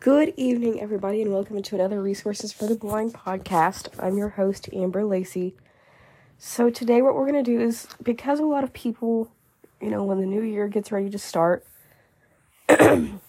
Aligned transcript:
Good 0.00 0.32
evening, 0.36 0.80
everybody, 0.80 1.22
and 1.22 1.32
welcome 1.32 1.60
to 1.60 1.74
another 1.74 2.00
Resources 2.00 2.52
for 2.52 2.66
the 2.66 2.76
Blind 2.76 3.14
podcast. 3.14 3.88
I'm 3.98 4.16
your 4.16 4.28
host, 4.30 4.68
Amber 4.72 5.02
Lacey. 5.04 5.54
So, 6.38 6.70
today, 6.70 7.02
what 7.02 7.14
we're 7.14 7.30
going 7.30 7.44
to 7.44 7.50
do 7.50 7.60
is 7.60 7.88
because 8.02 8.40
a 8.40 8.44
lot 8.44 8.64
of 8.64 8.72
people, 8.72 9.30
you 9.80 9.90
know, 9.90 10.04
when 10.04 10.20
the 10.20 10.26
new 10.26 10.42
year 10.42 10.68
gets 10.68 10.92
ready 10.92 11.10
to 11.10 11.18
start, 11.18 11.66
um, 12.68 13.20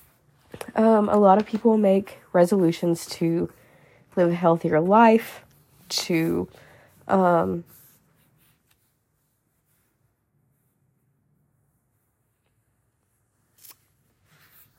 a 0.76 1.18
lot 1.18 1.38
of 1.38 1.46
people 1.46 1.78
make 1.78 2.20
resolutions 2.34 3.06
to 3.06 3.50
live 4.16 4.32
a 4.32 4.36
healthier 4.36 4.80
life, 4.80 5.44
to 5.90 6.48
um, 7.08 7.64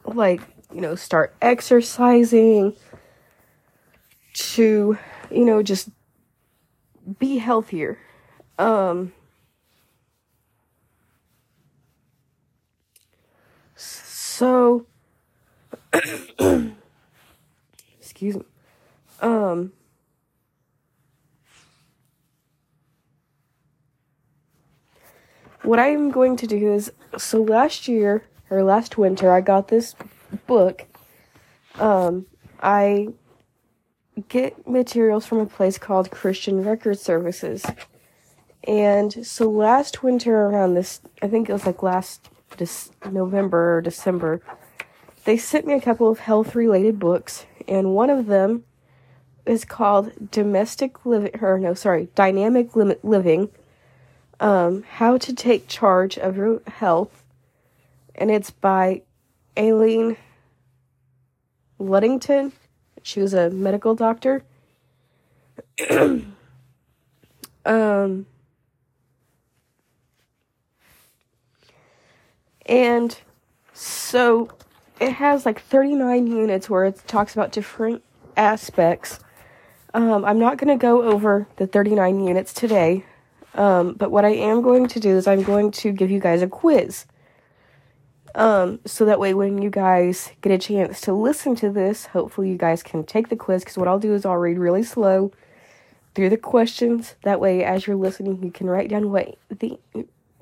like 0.05 0.41
you 0.75 0.81
know, 0.81 0.97
start 0.97 1.35
exercising, 1.41 2.75
to, 4.35 4.99
you 5.31 5.45
know, 5.45 5.63
just 5.63 5.89
be 7.19 7.39
healthier. 7.39 7.99
Um, 8.59 9.13
so, 13.77 14.87
excuse 18.01 18.37
me. 18.37 18.45
Um, 19.21 19.73
what 25.63 25.79
I'm 25.79 26.11
going 26.11 26.37
to 26.37 26.47
do 26.47 26.73
is 26.73 26.93
so 27.17 27.43
last 27.43 27.87
year 27.87 28.25
or 28.51 28.65
last 28.65 28.99
winter 28.99 29.31
I 29.31 29.41
got 29.41 29.69
this 29.69 29.95
book, 30.35 30.85
um, 31.77 32.27
I 32.61 33.09
get 34.29 34.67
materials 34.69 35.27
from 35.27 35.39
a 35.39 35.47
place 35.47 35.79
called 35.79 36.11
Christian 36.11 36.65
Record 36.65 36.99
Services. 36.99 37.65
And 38.67 39.27
so 39.27 39.51
last 39.51 40.03
winter 40.03 40.35
around 40.35 40.75
this, 40.75 41.01
I 41.21 41.29
think 41.29 41.49
it 41.49 41.53
was 41.53 41.67
like 41.67 41.83
last 41.83 42.29
this 42.57 42.91
November 43.11 43.77
or 43.77 43.81
December, 43.81 44.41
they 45.25 45.37
sent 45.37 45.67
me 45.67 45.75
a 45.75 45.81
couple 45.81 46.11
of 46.11 46.21
health 46.21 46.55
related 46.55 46.99
books, 46.99 47.47
and 47.67 47.95
one 47.95 48.11
of 48.11 48.27
them 48.27 48.65
is 49.47 49.65
called 49.65 50.31
Domestic 50.31 51.05
Living, 51.05 51.33
or 51.41 51.59
no, 51.59 51.75
sorry, 51.75 52.09
Dynamic 52.15 52.75
Living 52.75 53.51
um, 54.41 54.85
How 54.85 55.19
to 55.19 55.35
Take 55.35 55.69
Charge 55.69 56.19
of 56.19 56.37
Your 56.37 56.63
Health. 56.67 57.25
And 58.15 58.31
it's 58.31 58.51
by 58.51 59.03
Aileen 59.59 60.17
Ludington. 61.79 62.53
She 63.03 63.21
was 63.21 63.35
a 63.35 63.51
medical 63.51 63.95
doctor. 63.95 64.43
um, 67.65 68.27
and 72.67 73.19
so 73.73 74.49
it 75.01 75.13
has 75.13 75.45
like 75.45 75.61
39 75.61 76.27
units 76.27 76.71
where 76.71 76.85
it 76.85 77.03
talks 77.07 77.35
about 77.35 77.53
different 77.53 78.03
aspects. 78.37 79.21
Um, 79.93 80.25
I'm 80.25 80.39
not 80.39 80.59
going 80.59 80.77
to 80.77 80.81
go 80.81 81.03
over 81.03 81.47
the 81.57 81.67
39 81.67 82.25
units 82.25 82.53
today, 82.53 83.05
um, 83.55 83.95
but 83.95 84.11
what 84.11 84.25
I 84.25 84.31
am 84.31 84.63
going 84.63 84.89
to 84.89 85.01
do 85.01 85.17
is 85.17 85.27
I'm 85.27 85.43
going 85.43 85.71
to 85.73 85.93
give 85.93 86.11
you 86.11 86.21
guys 86.21 86.43
a 86.43 86.49
quiz. 86.49 87.07
Um, 88.35 88.81
so 88.85 89.05
that 89.05 89.21
way, 89.21 89.33
when 89.33 89.63
you 89.63 89.71
guys 89.71 90.33
get 90.41 90.51
a 90.51 90.59
chance 90.59 91.01
to 91.03 91.13
listen 91.13 91.55
to 91.57 91.71
this, 91.71 92.07
hopefully 92.07 92.51
you 92.51 92.57
guys 92.57 92.83
can 92.83 93.05
take 93.05 93.29
the 93.29 93.37
quiz. 93.37 93.63
Because 93.63 93.79
what 93.79 93.89
I'll 93.89 93.99
do 93.99 94.15
is 94.15 94.27
I'll 94.27 94.37
read 94.37 94.59
really 94.59 94.83
slow 94.83 95.33
through 96.15 96.31
the 96.31 96.37
questions. 96.37 97.15
That 97.23 97.41
way, 97.41 97.63
as 97.65 97.87
you're 97.87 97.97
listening, 97.97 98.43
you 98.43 98.51
can 98.51 98.69
write 98.69 98.91
down 98.91 99.11
what 99.11 99.39
the 99.49 99.79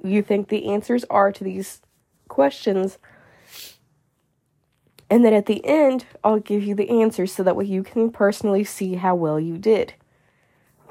you 0.05 0.23
think 0.23 0.49
the 0.49 0.69
answers 0.69 1.05
are 1.11 1.31
to 1.33 1.45
these 1.45 1.81
questions. 2.29 2.99
And 5.09 5.25
then 5.25 5.35
at 5.35 5.47
the 5.47 5.65
end, 5.65 6.07
I'll 6.25 6.41
give 6.41 6.65
you 6.65 6.75
the 6.75 6.89
answers 6.89 7.33
so 7.33 7.43
that 7.43 7.55
way 7.55 7.67
you 7.67 7.83
can 7.83 8.11
personally 8.11 8.65
see 8.65 8.95
how 8.95 9.15
well 9.15 9.39
you 9.39 9.59
did. 9.59 9.95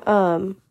Um, 0.06 0.62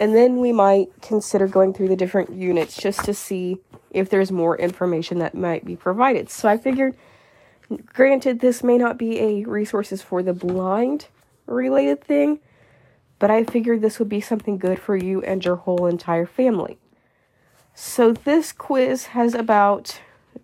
and 0.00 0.14
then 0.14 0.38
we 0.38 0.52
might 0.52 0.88
consider 1.00 1.46
going 1.46 1.72
through 1.72 1.88
the 1.88 1.96
different 1.96 2.32
units 2.32 2.76
just 2.76 3.04
to 3.04 3.14
see 3.14 3.58
if 3.92 4.10
there's 4.10 4.32
more 4.32 4.56
information 4.56 5.18
that 5.18 5.34
might 5.34 5.64
be 5.64 5.76
provided. 5.76 6.30
So 6.30 6.48
I 6.48 6.56
figured, 6.56 6.96
granted, 7.86 8.40
this 8.40 8.62
may 8.62 8.78
not 8.78 8.98
be 8.98 9.18
a 9.20 9.44
resources 9.44 10.02
for 10.02 10.22
the 10.22 10.32
blind 10.32 11.06
related 11.46 12.02
thing, 12.02 12.40
but 13.18 13.30
I 13.30 13.44
figured 13.44 13.80
this 13.80 13.98
would 13.98 14.08
be 14.08 14.20
something 14.20 14.58
good 14.58 14.78
for 14.78 14.96
you 14.96 15.22
and 15.22 15.44
your 15.44 15.56
whole 15.56 15.86
entire 15.86 16.26
family. 16.26 16.78
So 17.74 18.12
this 18.12 18.52
quiz 18.52 19.06
has 19.06 19.34
about 19.34 20.00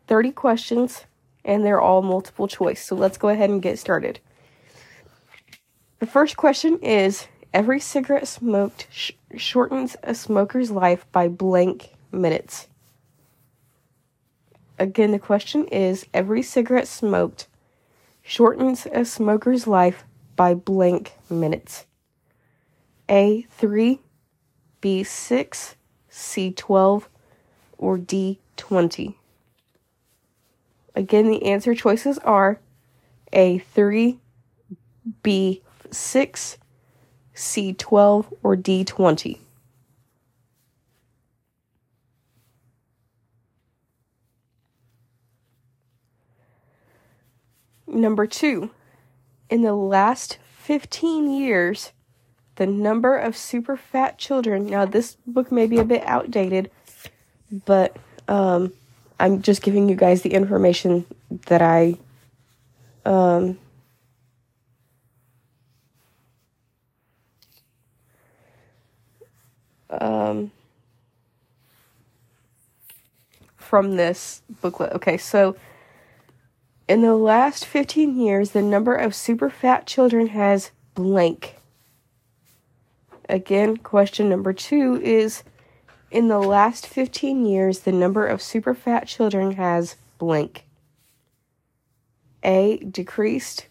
30 0.06 0.32
questions 0.32 1.04
and 1.44 1.64
they're 1.64 1.80
all 1.80 2.02
multiple 2.02 2.48
choice. 2.48 2.84
So 2.84 2.94
let's 2.94 3.18
go 3.18 3.28
ahead 3.28 3.50
and 3.50 3.62
get 3.62 3.78
started. 3.78 4.20
The 5.98 6.06
first 6.06 6.36
question 6.36 6.78
is 6.78 7.26
Every 7.54 7.80
cigarette 7.80 8.28
smoked 8.28 8.86
sh- 8.90 9.12
shortens 9.36 9.96
a 10.02 10.14
smoker's 10.14 10.70
life 10.70 11.10
by 11.12 11.28
blank 11.28 11.94
minutes. 12.12 12.67
Again, 14.78 15.10
the 15.10 15.18
question 15.18 15.66
is 15.66 16.06
every 16.14 16.42
cigarette 16.42 16.86
smoked 16.86 17.48
shortens 18.22 18.86
a 18.92 19.04
smoker's 19.04 19.66
life 19.66 20.04
by 20.36 20.54
blank 20.54 21.14
minutes. 21.28 21.86
A 23.08 23.46
3, 23.50 24.00
B 24.80 25.02
6, 25.02 25.76
C 26.08 26.52
12, 26.52 27.08
or 27.78 27.98
D 27.98 28.38
20. 28.56 29.16
Again, 30.94 31.30
the 31.30 31.44
answer 31.44 31.74
choices 31.74 32.18
are 32.18 32.60
A 33.32 33.58
3, 33.58 34.18
B 35.22 35.62
6, 35.90 36.58
C12, 37.34 38.26
or 38.42 38.56
D20. 38.56 39.38
Number 47.88 48.26
two, 48.26 48.70
in 49.48 49.62
the 49.62 49.74
last 49.74 50.38
15 50.58 51.30
years, 51.30 51.92
the 52.56 52.66
number 52.66 53.16
of 53.16 53.36
super 53.36 53.76
fat 53.76 54.18
children. 54.18 54.66
Now, 54.66 54.84
this 54.84 55.16
book 55.26 55.50
may 55.50 55.66
be 55.66 55.78
a 55.78 55.84
bit 55.84 56.02
outdated, 56.04 56.70
but 57.64 57.96
um, 58.28 58.74
I'm 59.18 59.40
just 59.40 59.62
giving 59.62 59.88
you 59.88 59.94
guys 59.94 60.20
the 60.22 60.34
information 60.34 61.06
that 61.46 61.62
I 61.62 61.96
um, 63.06 63.58
um, 69.88 70.50
from 73.56 73.96
this 73.96 74.42
booklet. 74.60 74.92
Okay, 74.92 75.16
so 75.16 75.56
in 76.88 77.02
the 77.02 77.14
last 77.14 77.66
15 77.66 78.18
years, 78.18 78.52
the 78.52 78.62
number 78.62 78.94
of 78.94 79.14
super 79.14 79.50
fat 79.50 79.86
children 79.86 80.28
has 80.28 80.70
blank. 80.94 81.56
Again, 83.28 83.76
question 83.76 84.30
number 84.30 84.54
two 84.54 84.98
is 85.02 85.42
in 86.10 86.28
the 86.28 86.38
last 86.38 86.86
15 86.86 87.44
years, 87.44 87.80
the 87.80 87.92
number 87.92 88.26
of 88.26 88.40
super 88.40 88.74
fat 88.74 89.06
children 89.06 89.52
has 89.52 89.96
blank. 90.16 90.64
A 92.42 92.78
decreased, 92.78 93.66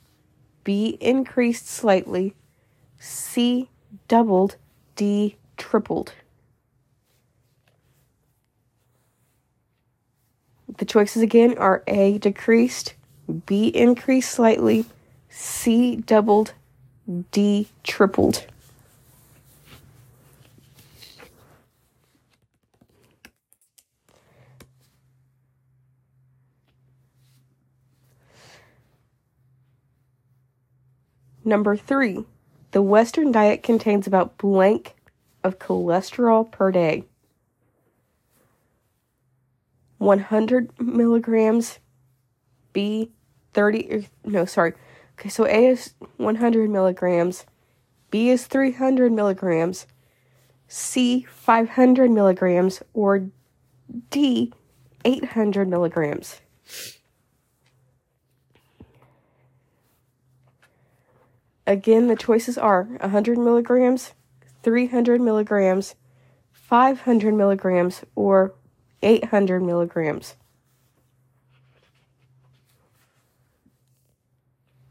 B 0.63 0.97
increased 1.01 1.67
slightly, 1.67 2.35
C 2.99 3.69
doubled, 4.07 4.57
D 4.95 5.37
tripled. 5.57 6.13
The 10.77 10.85
choices 10.85 11.23
again 11.23 11.57
are 11.57 11.81
A 11.87 12.19
decreased, 12.19 12.93
B 13.27 13.67
increased 13.67 14.31
slightly, 14.31 14.85
C 15.29 15.97
doubled, 15.97 16.53
D 17.31 17.67
tripled. 17.83 18.45
Number 31.43 31.77
three, 31.77 32.25
the 32.71 32.81
Western 32.81 33.31
diet 33.31 33.63
contains 33.63 34.05
about 34.05 34.37
blank 34.37 34.95
of 35.43 35.59
cholesterol 35.59 36.51
per 36.51 36.71
day. 36.71 37.05
100 39.97 40.79
milligrams, 40.79 41.79
B 42.73 43.11
30, 43.57 43.91
er, 43.91 44.03
no, 44.23 44.45
sorry. 44.45 44.73
Okay, 45.17 45.29
so 45.29 45.47
A 45.47 45.65
is 45.65 45.95
100 46.17 46.69
milligrams, 46.69 47.47
B 48.11 48.29
is 48.29 48.45
300 48.45 49.11
milligrams, 49.11 49.87
C 50.67 51.25
500 51.27 52.11
milligrams, 52.11 52.83
or 52.93 53.29
D 54.11 54.53
800 55.03 55.67
milligrams. 55.67 56.39
Again, 61.65 62.07
the 62.07 62.15
choices 62.15 62.59
are 62.59 62.83
100 62.83 63.39
milligrams, 63.39 64.13
300 64.61 65.19
milligrams, 65.19 65.95
500 66.51 67.33
milligrams, 67.33 68.03
or 68.15 68.53
800 69.01 69.63
milligrams. 69.63 70.35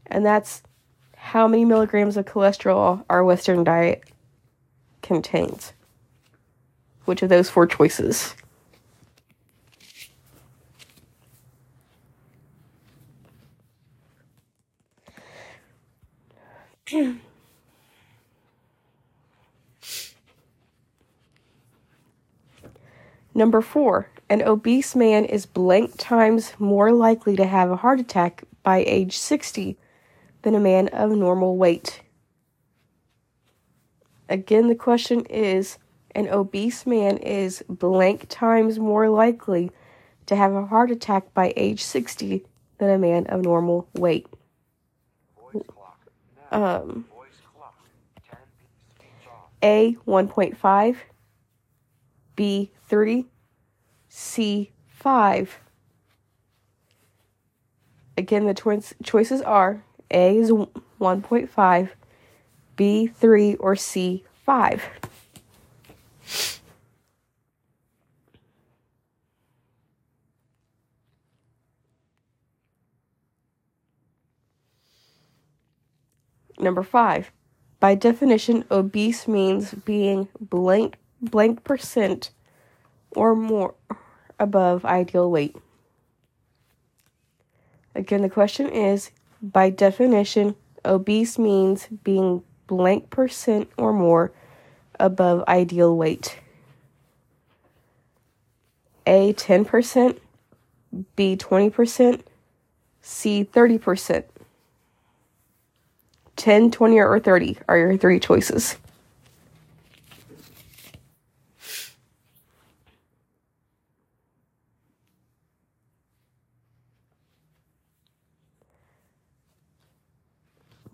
And 0.07 0.25
that's 0.25 0.63
how 1.15 1.47
many 1.47 1.65
milligrams 1.65 2.17
of 2.17 2.25
cholesterol 2.25 3.03
our 3.09 3.23
Western 3.23 3.63
diet 3.63 4.03
contains. 5.01 5.73
Which 7.05 7.21
of 7.21 7.29
those 7.29 7.49
four 7.49 7.67
choices? 7.67 8.35
Number 23.33 23.61
four, 23.61 24.09
an 24.29 24.41
obese 24.41 24.95
man 24.95 25.25
is 25.25 25.45
blank 25.45 25.93
times 25.97 26.53
more 26.57 26.91
likely 26.91 27.35
to 27.35 27.45
have 27.45 27.69
a 27.69 27.75
heart 27.75 27.99
attack 27.99 28.43
by 28.63 28.79
age 28.79 29.17
60 29.17 29.77
than 30.47 30.55
a 30.55 30.59
man 30.61 30.87
of 30.93 31.11
normal 31.11 31.57
weight. 31.57 32.03
Again, 34.29 34.69
the 34.69 34.75
question 34.75 35.25
is 35.25 35.77
an 36.15 36.29
obese 36.29 36.85
man 36.85 37.17
is 37.17 37.65
blank 37.67 38.27
times 38.29 38.79
more 38.79 39.09
likely 39.09 39.71
to 40.25 40.37
have 40.37 40.53
a 40.53 40.65
heart 40.67 40.89
attack 40.89 41.33
by 41.33 41.51
age 41.57 41.83
60 41.83 42.45
than 42.77 42.89
a 42.89 42.97
man 42.97 43.27
of 43.27 43.41
normal 43.41 43.89
weight. 43.93 44.25
Um, 46.49 47.03
A 49.61 49.97
1.5, 50.07 50.95
B 52.37 52.71
3, 52.87 53.25
C 54.07 54.71
5. 54.87 55.59
Again, 58.17 58.45
the 58.45 58.53
twins 58.53 58.93
choices 59.03 59.41
are 59.41 59.83
A 60.11 60.37
is 60.37 60.51
1.5, 60.51 61.89
B 62.75 63.07
3, 63.07 63.55
or 63.55 63.75
C 63.75 64.23
5. 64.45 64.83
Number 76.59 76.81
five, 76.81 77.31
by 77.79 77.93
definition, 77.93 78.65
obese 78.71 79.27
means 79.27 79.73
being 79.73 80.27
blank 80.39 80.97
blank 81.21 81.63
percent 81.63 82.31
or 83.11 83.35
more 83.35 83.75
above 84.39 84.83
ideal 84.83 85.29
weight. 85.29 85.55
Again, 87.93 88.21
the 88.21 88.29
question 88.29 88.69
is 88.69 89.11
by 89.41 89.69
definition, 89.69 90.55
obese 90.83 91.37
means 91.37 91.87
being 92.03 92.43
blank 92.67 93.09
percent 93.09 93.69
or 93.77 93.93
more 93.93 94.31
above 94.99 95.43
ideal 95.47 95.95
weight. 95.95 96.39
A 99.05 99.33
10%, 99.33 100.19
B 101.15 101.37
20%, 101.37 102.21
C 103.01 103.45
30%. 103.45 104.23
10, 106.35 106.71
20, 106.71 106.99
or 106.99 107.19
30 107.19 107.57
are 107.67 107.77
your 107.77 107.97
three 107.97 108.19
choices. 108.19 108.77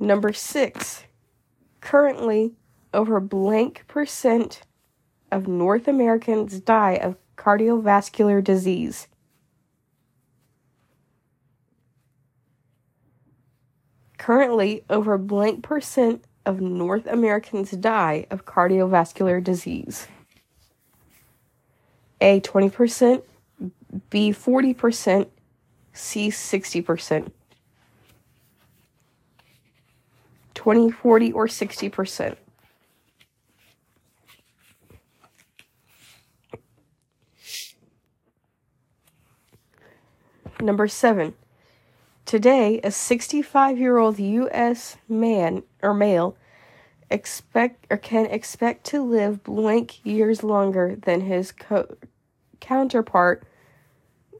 Number 0.03 0.33
six, 0.33 1.05
currently 1.79 2.55
over 2.93 3.21
blank 3.21 3.85
percent 3.87 4.63
of 5.31 5.47
North 5.47 5.87
Americans 5.87 6.59
die 6.59 6.95
of 6.95 7.15
cardiovascular 7.37 8.43
disease. 8.43 9.07
Currently, 14.17 14.83
over 14.89 15.17
blank 15.17 15.63
percent 15.63 16.25
of 16.45 16.59
North 16.59 17.07
Americans 17.07 17.71
die 17.71 18.27
of 18.29 18.43
cardiovascular 18.43 19.41
disease. 19.41 20.09
A 22.19 22.41
20%, 22.41 23.23
B 24.09 24.31
40%, 24.31 25.27
C 25.93 26.27
60%. 26.27 27.31
20, 30.53 30.91
40, 30.91 31.31
or 31.31 31.47
60%. 31.47 32.37
Number 40.61 40.87
seven, 40.87 41.33
Today, 42.25 42.79
a 42.83 42.89
65 42.89 43.77
year 43.77 43.97
old 43.97 44.17
U.S. 44.17 44.97
man 45.09 45.63
or 45.81 45.93
male 45.93 46.37
expect 47.11 47.85
or 47.91 47.97
can 47.97 48.25
expect 48.27 48.85
to 48.85 49.03
live 49.03 49.43
blank 49.43 50.03
years 50.05 50.41
longer 50.41 50.95
than 50.95 51.21
his 51.21 51.51
co- 51.51 51.95
counterpart 52.59 53.43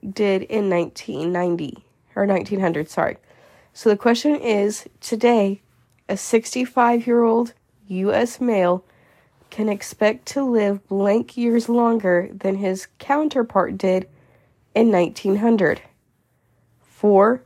did 0.09 0.43
in 0.43 0.69
1990 0.69 1.83
or 2.15 2.25
1900. 2.25 2.89
Sorry. 2.89 3.17
So 3.73 3.89
the 3.89 3.97
question 3.97 4.35
is 4.35 4.87
today, 5.01 5.61
a 6.09 6.17
65 6.17 7.07
year 7.07 7.23
old 7.23 7.53
U.S. 7.87 8.41
male 8.41 8.83
can 9.49 9.69
expect 9.69 10.25
to 10.25 10.43
live 10.43 10.87
blank 10.87 11.37
years 11.37 11.69
longer 11.69 12.29
than 12.33 12.55
his 12.55 12.87
counterpart 12.97 13.77
did 13.77 14.07
in 14.73 14.91
1900. 14.91 15.81
Four 16.81 17.43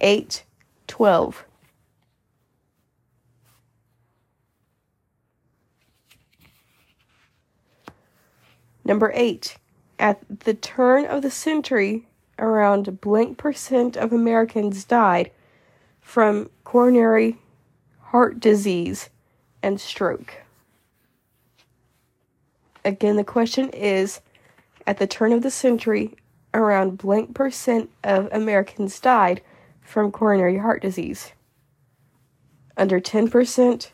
8, 0.00 0.44
12. 0.86 1.44
Number 8.84 9.12
8. 9.14 9.56
At 9.98 10.20
the 10.40 10.54
turn 10.54 11.06
of 11.06 11.22
the 11.22 11.30
century, 11.30 12.06
around 12.38 13.00
blank 13.00 13.38
percent 13.38 13.96
of 13.96 14.12
Americans 14.12 14.84
died 14.84 15.30
from 16.00 16.50
coronary 16.64 17.38
heart 18.14 18.38
disease 18.38 19.10
and 19.60 19.80
stroke. 19.80 20.34
Again, 22.84 23.16
the 23.16 23.24
question 23.24 23.70
is 23.70 24.20
at 24.86 24.98
the 24.98 25.06
turn 25.08 25.32
of 25.32 25.42
the 25.42 25.50
century, 25.50 26.14
around 26.54 26.96
blank 26.96 27.34
percent 27.34 27.90
of 28.04 28.28
Americans 28.30 29.00
died 29.00 29.40
from 29.82 30.12
coronary 30.12 30.58
heart 30.58 30.80
disease. 30.80 31.32
Under 32.76 33.00
10%, 33.00 33.90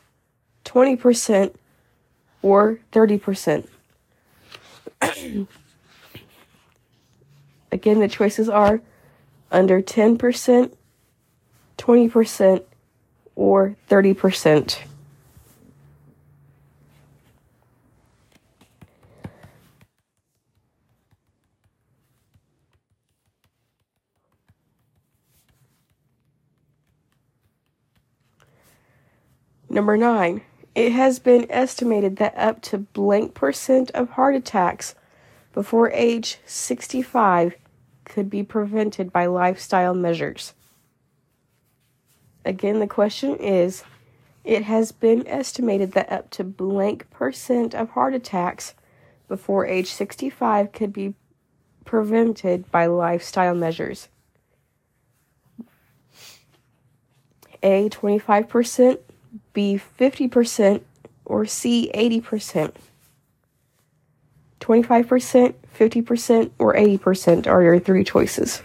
20%, 0.65 1.55
or 2.43 2.79
30%. 2.91 3.67
Again, 7.71 7.99
the 7.99 8.07
choices 8.07 8.47
are 8.47 8.81
under 9.51 9.81
10%, 9.81 10.75
20%, 11.79 12.63
or 13.41 13.75
30%. 13.89 14.77
Number 29.67 29.97
nine, 29.97 30.41
it 30.75 30.91
has 30.91 31.17
been 31.17 31.47
estimated 31.49 32.17
that 32.17 32.37
up 32.37 32.61
to 32.61 32.77
blank 32.77 33.33
percent 33.33 33.89
of 33.95 34.11
heart 34.11 34.35
attacks 34.35 34.93
before 35.51 35.89
age 35.93 36.37
65 36.45 37.55
could 38.05 38.29
be 38.29 38.43
prevented 38.43 39.11
by 39.11 39.25
lifestyle 39.25 39.95
measures. 39.95 40.53
Again, 42.43 42.79
the 42.79 42.87
question 42.87 43.35
is 43.35 43.83
it 44.43 44.63
has 44.63 44.91
been 44.91 45.27
estimated 45.27 45.91
that 45.91 46.11
up 46.11 46.29
to 46.31 46.43
blank 46.43 47.09
percent 47.11 47.75
of 47.75 47.91
heart 47.91 48.13
attacks 48.13 48.73
before 49.27 49.65
age 49.65 49.91
65 49.91 50.71
could 50.71 50.91
be 50.91 51.13
prevented 51.85 52.69
by 52.71 52.85
lifestyle 52.87 53.55
measures. 53.55 54.07
A 57.63 57.89
25%, 57.89 58.97
B 59.53 59.79
50%, 59.99 60.81
or 61.25 61.45
C 61.45 61.91
80%. 61.93 62.73
25%, 64.59 65.53
50%, 65.77 66.51
or 66.59 66.73
80% 66.73 67.47
are 67.47 67.63
your 67.63 67.79
three 67.79 68.03
choices. 68.03 68.61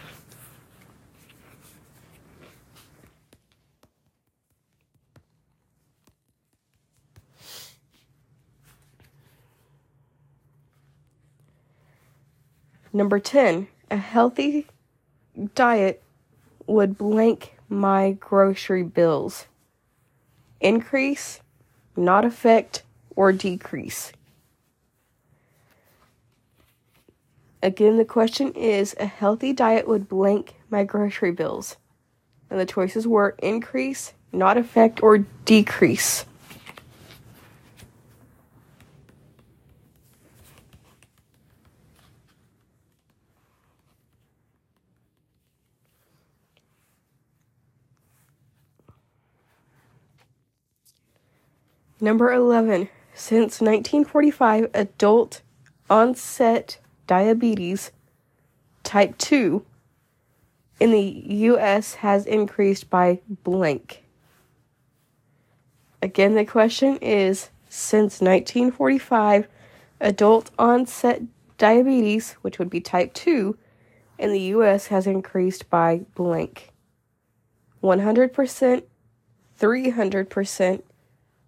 Number 12.96 13.18
10, 13.18 13.68
a 13.90 13.98
healthy 13.98 14.68
diet 15.54 16.02
would 16.66 16.96
blank 16.96 17.58
my 17.68 18.12
grocery 18.12 18.84
bills. 18.84 19.48
Increase, 20.62 21.40
not 21.94 22.24
affect, 22.24 22.84
or 23.14 23.32
decrease. 23.32 24.12
Again, 27.62 27.98
the 27.98 28.06
question 28.06 28.52
is 28.52 28.96
a 28.98 29.04
healthy 29.04 29.52
diet 29.52 29.86
would 29.86 30.08
blank 30.08 30.54
my 30.70 30.82
grocery 30.82 31.32
bills. 31.32 31.76
And 32.48 32.58
the 32.58 32.64
choices 32.64 33.06
were 33.06 33.36
increase, 33.42 34.14
not 34.32 34.56
affect, 34.56 35.02
or 35.02 35.18
decrease. 35.44 36.24
Number 52.00 52.32
11. 52.32 52.88
Since 53.14 53.60
1945, 53.60 54.70
adult 54.74 55.40
onset 55.88 56.78
diabetes 57.06 57.90
type 58.82 59.16
2 59.16 59.64
in 60.78 60.90
the 60.90 61.24
US 61.26 61.94
has 61.94 62.26
increased 62.26 62.90
by 62.90 63.20
blank. 63.42 64.04
Again, 66.02 66.34
the 66.34 66.44
question 66.44 66.98
is 66.98 67.48
since 67.68 68.20
1945, 68.20 69.48
adult 70.00 70.50
onset 70.58 71.22
diabetes, 71.56 72.32
which 72.42 72.58
would 72.58 72.68
be 72.68 72.80
type 72.80 73.14
2, 73.14 73.56
in 74.18 74.32
the 74.32 74.40
US 74.40 74.88
has 74.88 75.06
increased 75.06 75.70
by 75.70 76.02
blank. 76.14 76.72
100%, 77.82 78.82
300%, 79.58 80.82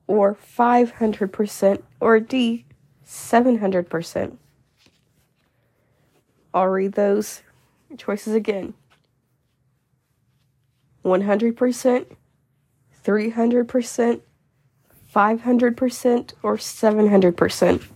or 0.09 0.35
500%, 0.35 1.83
or 2.01 2.19
D, 2.19 2.65
700%. 3.07 4.37
I'll 6.53 6.67
read 6.67 6.95
those 6.95 7.43
choices 7.97 8.35
again 8.35 8.75
100%, 11.05 12.07
300%, 13.05 14.21
500%, 15.15 16.33
or 16.43 16.57
700%. 16.57 17.89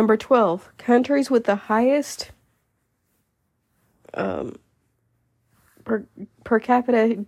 Number 0.00 0.16
12, 0.16 0.78
countries 0.78 1.30
with 1.30 1.44
the 1.44 1.56
highest 1.56 2.30
um, 4.14 4.56
per, 5.84 6.06
per 6.42 6.58
capita 6.58 7.26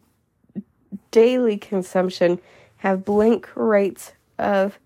daily 1.11 1.59
consumption 1.59 2.41
have 2.79 3.05
blank 3.05 3.51
rates 3.55 4.13
of 4.39 4.79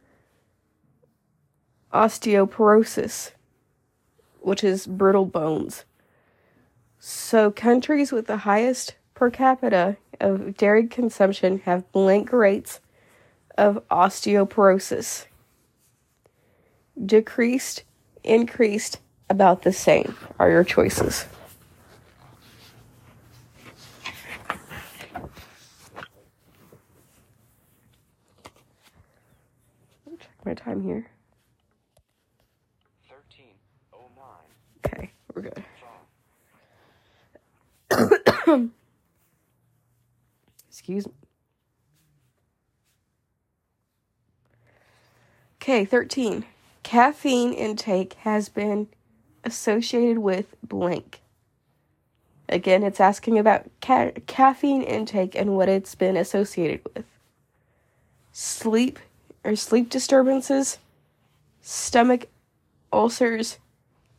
osteoporosis, 1.95 3.31
which 4.41 4.65
is 4.65 4.89
brittle 4.89 5.27
bones. 5.27 5.85
So, 6.99 7.53
countries 7.53 8.11
with 8.11 8.27
the 8.27 8.39
highest 8.39 8.97
per 9.15 9.31
capita 9.31 9.97
of 10.21 10.57
dairy 10.57 10.89
consumption 10.89 11.61
have 11.61 11.93
blank 11.93 12.33
rates 12.33 12.81
of 13.57 13.81
osteoporosis 13.93 15.27
decreased, 17.05 17.85
increased, 18.25 18.99
about 19.29 19.63
the 19.63 19.73
same 19.73 20.17
are 20.39 20.51
your 20.51 20.65
choices. 20.65 21.27
Check 30.19 30.31
my 30.45 30.55
time 30.55 30.83
here. 30.83 31.11
Okay, 34.87 35.11
we're 35.35 35.43
good. 35.43 35.65
Excuse 40.69 41.07
me. 41.07 41.13
Okay, 45.61 45.85
13 45.85 46.45
caffeine 46.87 47.53
intake 47.53 48.13
has 48.21 48.49
been 48.49 48.87
associated 49.43 50.19
with 50.19 50.55
blank. 50.63 51.21
Again, 52.49 52.85
it's 52.85 53.01
asking 53.01 53.41
about 53.41 53.65
ca- 53.83 54.13
caffeine 54.29 54.83
intake 54.83 55.35
and 55.35 55.57
what 55.57 55.69
it's 55.69 55.97
been 55.97 56.17
associated 56.17 56.83
with. 56.95 57.05
Sleep 58.31 59.01
or 59.43 59.57
sleep 59.57 59.91
disturbances, 59.91 60.79
stomach 61.61 62.29
ulcers, 62.93 63.59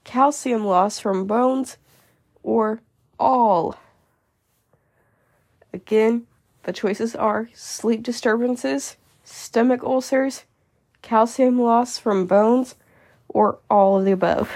calcium 0.03 0.65
loss 0.65 0.99
from 0.99 1.25
bones, 1.25 1.77
or 2.43 2.81
all. 3.17 3.77
Again, 5.71 6.27
the 6.63 6.73
choices 6.73 7.15
are 7.15 7.47
sleep 7.53 8.03
disturbances, 8.03 8.97
stomach 9.23 9.83
ulcers, 9.83 10.43
calcium 11.07 11.57
loss 11.57 11.97
from 11.97 12.25
bones, 12.25 12.75
or 13.29 13.59
all 13.69 13.97
of 13.97 14.03
the 14.03 14.11
above. 14.11 14.51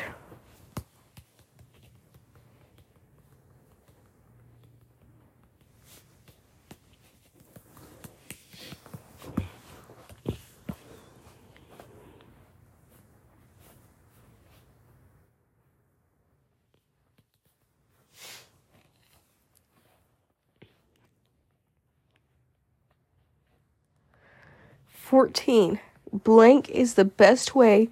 Fourteen 24.89 25.79
blank 26.13 26.70
is 26.70 26.96
the 26.96 27.06
best 27.06 27.56
way 27.56 27.89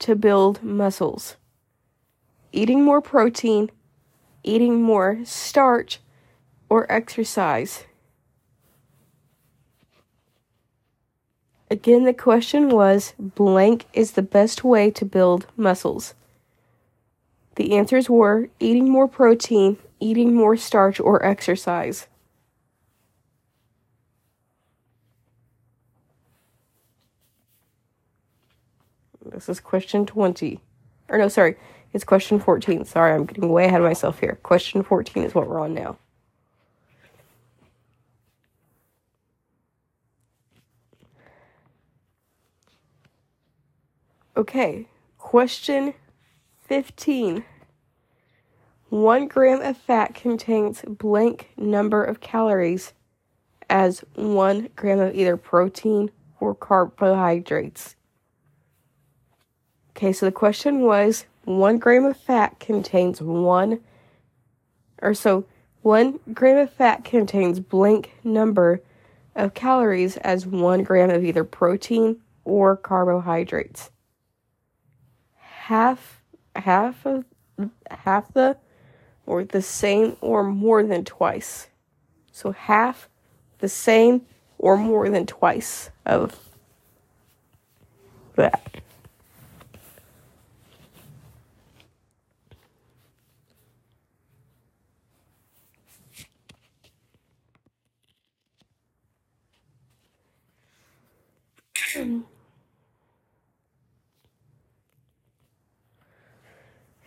to 0.00 0.14
build 0.14 0.62
muscles. 0.62 1.36
Eating 2.52 2.82
more 2.82 3.00
protein, 3.00 3.70
eating 4.42 4.82
more 4.82 5.20
starch, 5.24 6.00
or 6.68 6.90
exercise. 6.90 7.84
Again, 11.70 12.04
the 12.04 12.14
question 12.14 12.70
was 12.70 13.14
blank 13.18 13.86
is 13.92 14.12
the 14.12 14.22
best 14.22 14.64
way 14.64 14.90
to 14.90 15.04
build 15.04 15.46
muscles. 15.56 16.14
The 17.54 17.76
answers 17.76 18.10
were 18.10 18.48
eating 18.58 18.88
more 18.88 19.06
protein, 19.06 19.78
eating 20.00 20.34
more 20.34 20.56
starch, 20.56 20.98
or 20.98 21.24
exercise. 21.24 22.08
This 29.30 29.48
is 29.48 29.60
question 29.60 30.06
20. 30.06 30.60
Or 31.08 31.18
no, 31.18 31.28
sorry. 31.28 31.56
It's 31.92 32.04
question 32.04 32.38
14. 32.38 32.84
Sorry, 32.84 33.12
I'm 33.12 33.26
getting 33.26 33.48
way 33.48 33.66
ahead 33.66 33.80
of 33.80 33.86
myself 33.86 34.20
here. 34.20 34.38
Question 34.42 34.82
14 34.82 35.24
is 35.24 35.34
what 35.34 35.48
we're 35.48 35.60
on 35.60 35.74
now. 35.74 35.98
Okay, 44.36 44.86
question 45.18 45.92
15. 46.66 47.44
One 48.88 49.28
gram 49.28 49.60
of 49.60 49.76
fat 49.76 50.14
contains 50.14 50.82
blank 50.82 51.50
number 51.56 52.02
of 52.02 52.20
calories 52.20 52.92
as 53.68 54.02
one 54.14 54.68
gram 54.76 54.98
of 54.98 55.14
either 55.14 55.36
protein 55.36 56.10
or 56.40 56.54
carbohydrates. 56.54 57.96
Okay, 60.00 60.14
so 60.14 60.24
the 60.24 60.32
question 60.32 60.80
was 60.80 61.26
one 61.44 61.76
gram 61.76 62.06
of 62.06 62.16
fat 62.16 62.58
contains 62.58 63.20
one, 63.20 63.80
or 65.02 65.12
so 65.12 65.44
one 65.82 66.20
gram 66.32 66.56
of 66.56 66.72
fat 66.72 67.04
contains 67.04 67.60
blank 67.60 68.14
number 68.24 68.80
of 69.36 69.52
calories 69.52 70.16
as 70.16 70.46
one 70.46 70.84
gram 70.84 71.10
of 71.10 71.22
either 71.22 71.44
protein 71.44 72.18
or 72.46 72.78
carbohydrates. 72.78 73.90
Half, 75.36 76.22
half 76.56 77.04
of, 77.04 77.26
half 77.90 78.32
the, 78.32 78.56
or 79.26 79.44
the 79.44 79.60
same 79.60 80.16
or 80.22 80.44
more 80.44 80.82
than 80.82 81.04
twice. 81.04 81.68
So 82.32 82.52
half, 82.52 83.10
the 83.58 83.68
same 83.68 84.22
or 84.56 84.78
more 84.78 85.10
than 85.10 85.26
twice 85.26 85.90
of 86.06 86.38
that. 88.36 88.80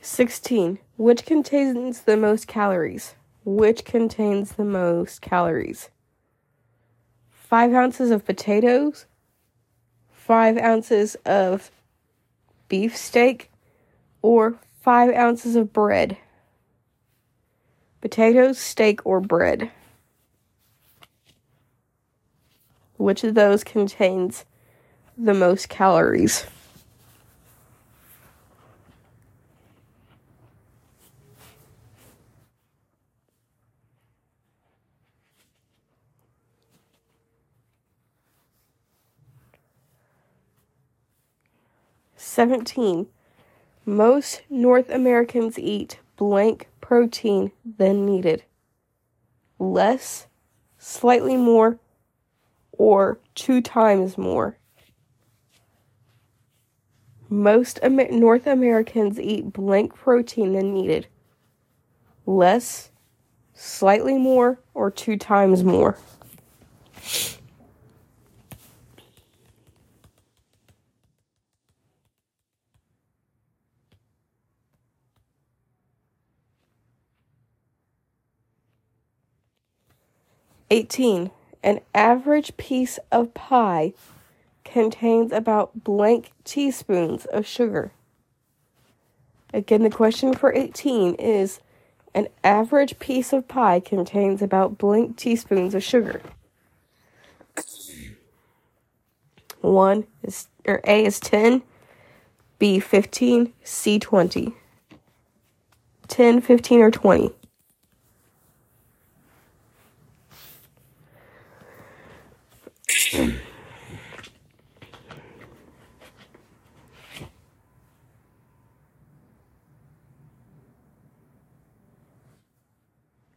Sixteen. 0.01 0.79
Which 0.97 1.25
contains 1.25 2.01
the 2.01 2.17
most 2.17 2.47
calories? 2.47 3.15
Which 3.45 3.85
contains 3.85 4.53
the 4.53 4.65
most 4.65 5.21
calories? 5.21 5.89
Five 7.29 7.73
ounces 7.73 8.11
of 8.11 8.25
potatoes, 8.25 9.05
five 10.11 10.57
ounces 10.57 11.15
of 11.25 11.71
beef 12.67 12.97
steak, 12.97 13.51
or 14.21 14.59
five 14.81 15.13
ounces 15.15 15.55
of 15.55 15.71
bread. 15.71 16.17
Potatoes, 18.01 18.57
steak, 18.57 19.05
or 19.05 19.21
bread. 19.21 19.71
Which 22.97 23.23
of 23.23 23.35
those 23.35 23.63
contains 23.63 24.43
the 25.17 25.33
most 25.33 25.69
calories? 25.69 26.45
Seventeen. 42.15 43.07
Most 43.85 44.41
North 44.49 44.89
Americans 44.89 45.59
eat 45.59 45.99
blank 46.15 46.67
protein 46.81 47.51
than 47.63 48.05
needed. 48.05 48.43
Less, 49.59 50.27
slightly 50.77 51.37
more, 51.37 51.79
or 52.71 53.19
two 53.35 53.61
times 53.61 54.17
more. 54.17 54.57
Most 57.33 57.79
Amer- 57.81 58.11
North 58.11 58.45
Americans 58.45 59.19
eat 59.19 59.51
blank 59.51 59.95
protein 59.95 60.53
than 60.53 60.71
needed. 60.71 61.07
Less, 62.27 62.91
slightly 63.55 64.19
more, 64.19 64.59
or 64.75 64.91
two 64.91 65.17
times 65.17 65.63
more. 65.63 65.97
Eighteen. 80.69 81.31
An 81.63 81.79
average 81.95 82.57
piece 82.57 82.99
of 83.11 83.33
pie 83.33 83.93
contains 84.73 85.31
about 85.31 85.83
blank 85.83 86.31
teaspoons 86.43 87.25
of 87.25 87.45
sugar. 87.45 87.91
Again, 89.53 89.83
the 89.83 89.89
question 89.91 90.33
for 90.33 90.51
18 90.51 91.13
is 91.15 91.59
an 92.15 92.27
average 92.43 92.99
piece 92.99 93.31
of 93.33 93.47
pie 93.47 93.79
contains 93.79 94.41
about 94.41 94.79
blank 94.79 95.15
teaspoons 95.15 95.75
of 95.75 95.83
sugar. 95.83 96.21
One 99.61 100.05
is 100.23 100.47
or 100.65 100.81
A 100.85 101.05
is 101.05 101.19
10, 101.19 101.61
B 102.59 102.79
15, 102.79 103.53
C 103.63 103.99
20. 103.99 104.53
10, 106.07 106.41
15, 106.41 106.81
or 106.81 106.91
20. 106.91 107.31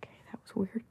Okay, 0.03 0.15
that 0.31 0.41
was 0.43 0.55
weird. 0.55 0.83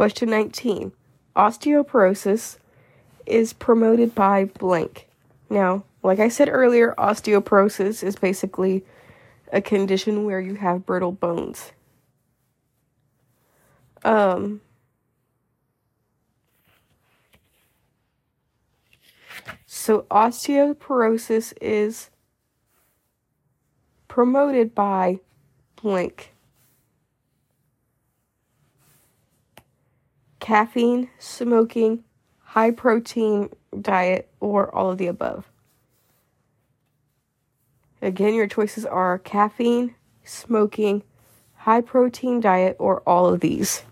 Question 0.00 0.30
19. 0.30 0.92
Osteoporosis 1.36 2.56
is 3.26 3.52
promoted 3.52 4.14
by 4.14 4.46
blank. 4.46 5.06
Now, 5.50 5.84
like 6.02 6.18
I 6.18 6.28
said 6.28 6.48
earlier, 6.48 6.94
osteoporosis 6.96 8.02
is 8.02 8.16
basically 8.16 8.82
a 9.52 9.60
condition 9.60 10.24
where 10.24 10.40
you 10.40 10.54
have 10.54 10.86
brittle 10.86 11.12
bones. 11.12 11.72
Um, 14.02 14.62
so 19.66 20.06
osteoporosis 20.10 21.52
is 21.60 22.08
promoted 24.08 24.74
by 24.74 25.20
blank. 25.76 26.32
Caffeine, 30.50 31.08
smoking, 31.20 32.02
high 32.40 32.72
protein 32.72 33.50
diet, 33.80 34.28
or 34.40 34.74
all 34.74 34.90
of 34.90 34.98
the 34.98 35.06
above. 35.06 35.48
Again, 38.02 38.34
your 38.34 38.48
choices 38.48 38.84
are 38.84 39.20
caffeine, 39.20 39.94
smoking, 40.24 41.04
high 41.54 41.80
protein 41.80 42.40
diet, 42.40 42.74
or 42.80 43.00
all 43.06 43.32
of 43.32 43.38
these. 43.38 43.84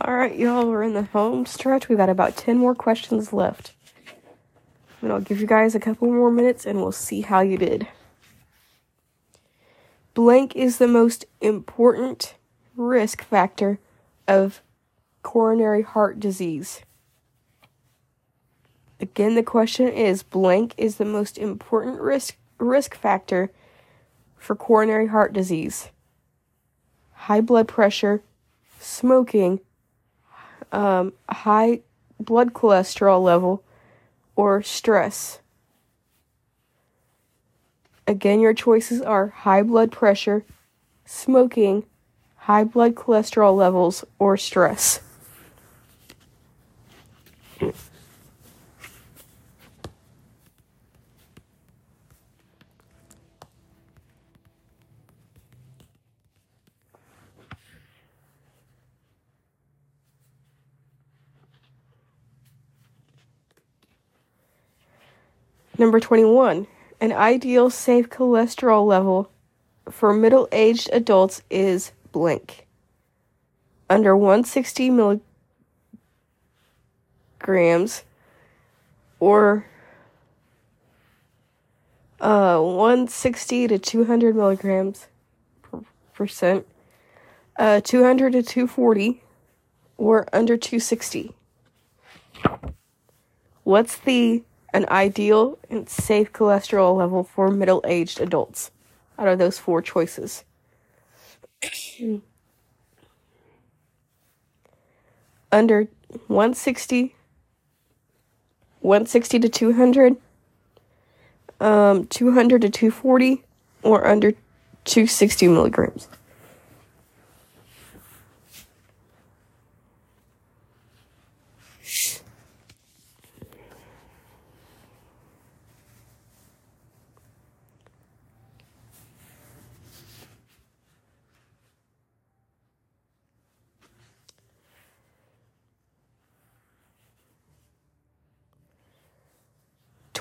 All 0.00 0.14
right, 0.14 0.36
y'all, 0.36 0.66
we're 0.66 0.82
in 0.82 0.94
the 0.94 1.04
home 1.04 1.46
stretch. 1.46 1.88
We've 1.88 1.96
got 1.96 2.08
about 2.08 2.36
10 2.36 2.58
more 2.58 2.74
questions 2.74 3.32
left. 3.32 3.75
And 5.02 5.12
I'll 5.12 5.20
give 5.20 5.40
you 5.40 5.46
guys 5.46 5.74
a 5.74 5.80
couple 5.80 6.10
more 6.10 6.30
minutes 6.30 6.66
and 6.66 6.78
we'll 6.80 6.92
see 6.92 7.20
how 7.20 7.40
you 7.40 7.58
did. 7.58 7.86
Blank 10.14 10.56
is 10.56 10.78
the 10.78 10.88
most 10.88 11.26
important 11.40 12.34
risk 12.74 13.22
factor 13.22 13.78
of 14.26 14.62
coronary 15.22 15.82
heart 15.82 16.18
disease. 16.18 16.80
Again, 18.98 19.34
the 19.34 19.42
question 19.42 19.88
is 19.88 20.22
blank 20.22 20.74
is 20.78 20.96
the 20.96 21.04
most 21.04 21.36
important 21.36 22.00
risk 22.00 22.36
risk 22.58 22.94
factor 22.96 23.50
for 24.38 24.56
coronary 24.56 25.08
heart 25.08 25.32
disease. 25.32 25.90
High 27.12 27.42
blood 27.42 27.68
pressure, 27.68 28.22
smoking, 28.80 29.60
um, 30.72 31.12
high 31.28 31.80
blood 32.18 32.54
cholesterol 32.54 33.22
level, 33.22 33.62
or 34.36 34.62
stress. 34.62 35.40
Again, 38.06 38.40
your 38.40 38.54
choices 38.54 39.02
are 39.02 39.28
high 39.28 39.62
blood 39.62 39.90
pressure, 39.90 40.44
smoking, 41.04 41.84
high 42.36 42.62
blood 42.62 42.94
cholesterol 42.94 43.56
levels, 43.56 44.04
or 44.20 44.36
stress. 44.36 45.00
Number 65.78 66.00
21. 66.00 66.66
An 67.00 67.12
ideal 67.12 67.68
safe 67.68 68.08
cholesterol 68.08 68.86
level 68.86 69.30
for 69.90 70.12
middle 70.12 70.48
aged 70.50 70.88
adults 70.92 71.42
is 71.50 71.92
blank. 72.12 72.66
Under 73.88 74.16
160 74.16 74.90
milligrams 77.40 78.02
or 79.20 79.66
uh, 82.20 82.58
160 82.58 83.68
to 83.68 83.78
200 83.78 84.34
milligrams 84.34 85.06
per 85.62 85.82
percent, 86.14 86.66
uh, 87.58 87.80
200 87.82 88.32
to 88.32 88.42
240, 88.42 89.22
or 89.98 90.26
under 90.32 90.56
260. 90.56 91.34
What's 93.64 93.98
the 93.98 94.42
an 94.76 94.84
ideal 94.90 95.58
and 95.70 95.88
safe 95.88 96.32
cholesterol 96.32 96.96
level 96.96 97.24
for 97.24 97.48
middle-aged 97.50 98.20
adults 98.20 98.70
out 99.18 99.26
of 99.26 99.38
those 99.38 99.58
four 99.58 99.80
choices? 99.80 100.44
under 105.50 105.88
160 106.26 107.14
160 108.80 109.38
to 109.38 109.48
200 109.48 110.16
um, 111.60 112.06
200 112.06 112.60
to 112.62 112.68
240 112.68 113.42
or 113.82 114.06
under 114.06 114.32
260 114.84 115.48
milligrams. 115.48 116.08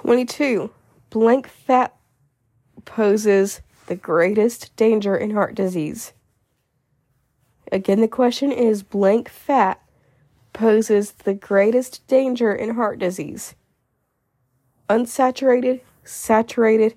Twenty-two 0.06 0.70
blank 1.10 1.48
fat 1.48 1.96
poses 2.86 3.62
the 3.88 3.96
greatest 3.96 4.76
danger 4.76 5.18
in 5.18 5.32
heart 5.32 5.56
disease. 5.56 6.13
Again, 7.72 8.02
the 8.02 8.08
question 8.08 8.52
is 8.52 8.84
blank 8.84 9.28
fat 9.30 9.82
poses 10.54 11.13
the 11.13 11.34
greatest 11.34 12.06
danger 12.06 12.54
in 12.54 12.76
heart 12.76 13.00
disease. 13.00 13.56
Unsaturated, 14.91 15.82
saturated, 16.04 16.94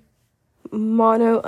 mono 0.70 1.40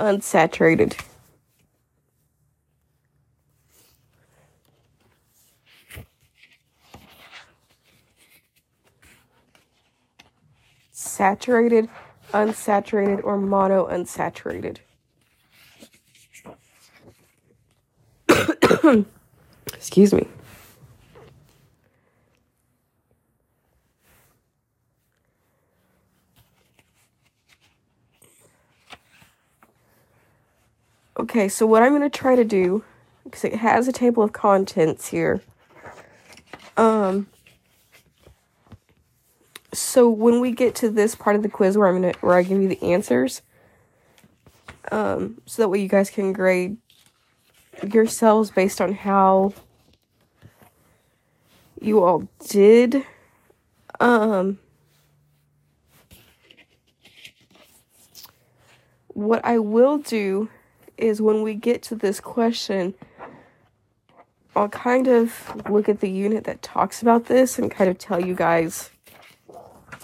Saturated, 11.01 11.89
unsaturated, 12.31 13.23
or 13.23 13.35
mono 13.35 13.87
unsaturated. 13.87 14.77
Excuse 19.73 20.13
me. 20.13 20.27
Okay, 31.17 31.49
so 31.49 31.65
what 31.65 31.81
I'm 31.81 31.89
going 31.89 32.01
to 32.03 32.09
try 32.09 32.35
to 32.35 32.43
do, 32.43 32.83
because 33.23 33.43
it 33.43 33.55
has 33.55 33.87
a 33.87 33.91
table 33.91 34.21
of 34.21 34.33
contents 34.33 35.07
here. 35.07 35.41
Um, 36.77 37.27
so 39.73 40.09
when 40.09 40.41
we 40.41 40.51
get 40.51 40.75
to 40.75 40.89
this 40.89 41.15
part 41.15 41.35
of 41.35 41.43
the 41.43 41.49
quiz 41.49 41.77
where 41.77 41.87
I'm 41.87 42.01
gonna 42.01 42.13
where 42.21 42.35
I 42.35 42.43
give 42.43 42.61
you 42.61 42.67
the 42.67 42.81
answers, 42.83 43.41
um, 44.91 45.41
so 45.45 45.61
that 45.61 45.69
way 45.69 45.81
you 45.81 45.87
guys 45.87 46.09
can 46.09 46.33
grade 46.33 46.77
yourselves 47.87 48.51
based 48.51 48.81
on 48.81 48.93
how 48.93 49.53
you 51.79 52.03
all 52.03 52.27
did. 52.47 53.05
Um, 53.99 54.59
what 59.07 59.43
I 59.45 59.57
will 59.59 59.97
do 59.97 60.49
is 60.97 61.21
when 61.21 61.41
we 61.41 61.53
get 61.55 61.81
to 61.83 61.95
this 61.95 62.19
question, 62.19 62.93
I'll 64.55 64.69
kind 64.69 65.07
of 65.07 65.63
look 65.69 65.87
at 65.87 65.99
the 66.01 66.09
unit 66.09 66.43
that 66.43 66.61
talks 66.61 67.01
about 67.01 67.25
this 67.25 67.57
and 67.57 67.71
kind 67.71 67.89
of 67.89 67.97
tell 67.97 68.23
you 68.23 68.35
guys 68.35 68.89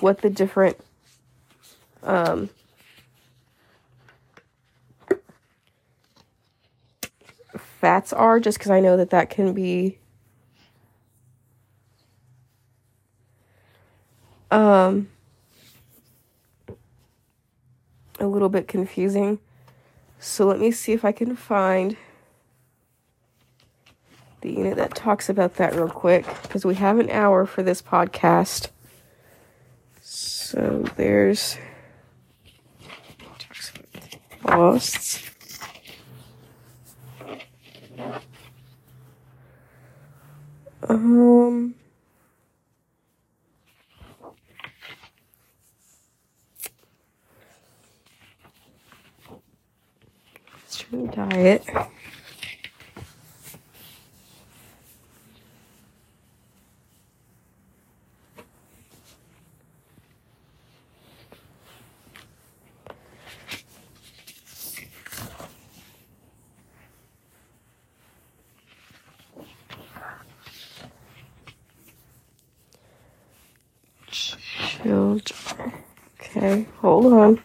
what 0.01 0.21
the 0.21 0.29
different 0.29 0.77
um, 2.03 2.49
fats 7.57 8.13
are, 8.13 8.39
just 8.39 8.57
because 8.57 8.71
I 8.71 8.79
know 8.79 8.97
that 8.97 9.10
that 9.12 9.29
can 9.29 9.53
be 9.53 9.97
um, 14.51 15.10
a 18.19 18.27
little 18.27 18.49
bit 18.49 18.67
confusing. 18.67 19.39
So 20.19 20.47
let 20.47 20.60
me 20.60 20.71
see 20.71 20.93
if 20.93 21.05
I 21.05 21.12
can 21.12 21.36
find 21.36 21.95
the 24.41 24.51
unit 24.51 24.77
that 24.77 24.95
talks 24.95 25.29
about 25.29 25.55
that 25.55 25.75
real 25.75 25.89
quick 25.89 26.25
because 26.43 26.65
we 26.65 26.75
have 26.75 26.99
an 26.99 27.10
hour 27.10 27.45
for 27.45 27.63
this 27.63 27.81
podcast. 27.81 28.69
So 30.49 30.86
there's 30.95 31.57
costs. 34.45 35.29
Um. 40.88 41.75
Let's 50.63 50.77
try 50.77 51.05
diet. 51.07 51.65
Okay, 76.19 76.65
hold 77.01 77.13
on. 77.13 77.39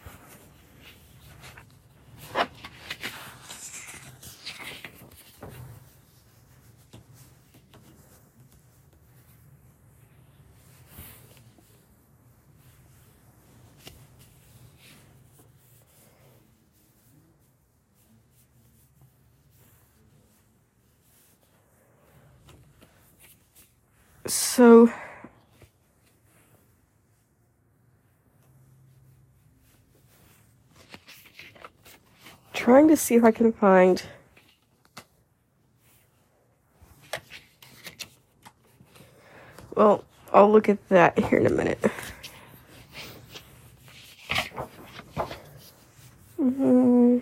So 24.25 24.89
trying 32.63 32.87
to 32.87 32.95
see 32.95 33.15
if 33.15 33.25
I 33.25 33.31
can 33.31 33.51
find 33.51 34.01
Well, 39.75 40.05
I'll 40.31 40.49
look 40.49 40.69
at 40.69 40.87
that 40.87 41.19
here 41.19 41.39
in 41.39 41.47
a 41.47 41.49
minute. 41.49 41.81
Mm-hmm. 46.39 47.17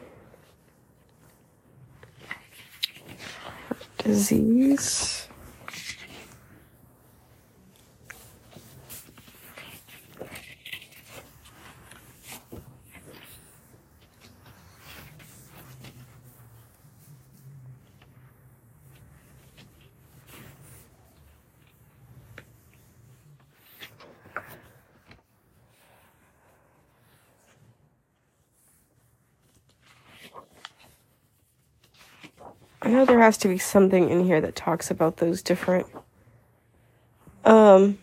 Disease. 3.98 5.22
know 33.02 33.06
there 33.06 33.11
has 33.22 33.38
to 33.38 33.48
be 33.48 33.58
something 33.58 34.10
in 34.10 34.26
here 34.26 34.42
that 34.42 34.56
talks 34.56 34.92
about 34.92 35.18
those 35.18 35.42
different. 35.42 35.88
Um. 37.46 37.98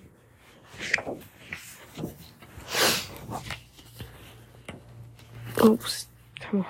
Oops. 5.65 6.07
Come 6.41 6.61
on. 6.61 6.67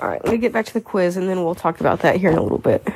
All 0.00 0.08
right, 0.08 0.24
let 0.24 0.32
me 0.32 0.38
get 0.38 0.52
back 0.52 0.64
to 0.64 0.72
the 0.72 0.80
quiz 0.80 1.18
and 1.18 1.28
then 1.28 1.44
we'll 1.44 1.54
talk 1.54 1.80
about 1.80 2.00
that 2.00 2.16
here 2.16 2.30
in 2.30 2.38
a 2.38 2.42
little 2.42 2.58
bit. 2.58 2.86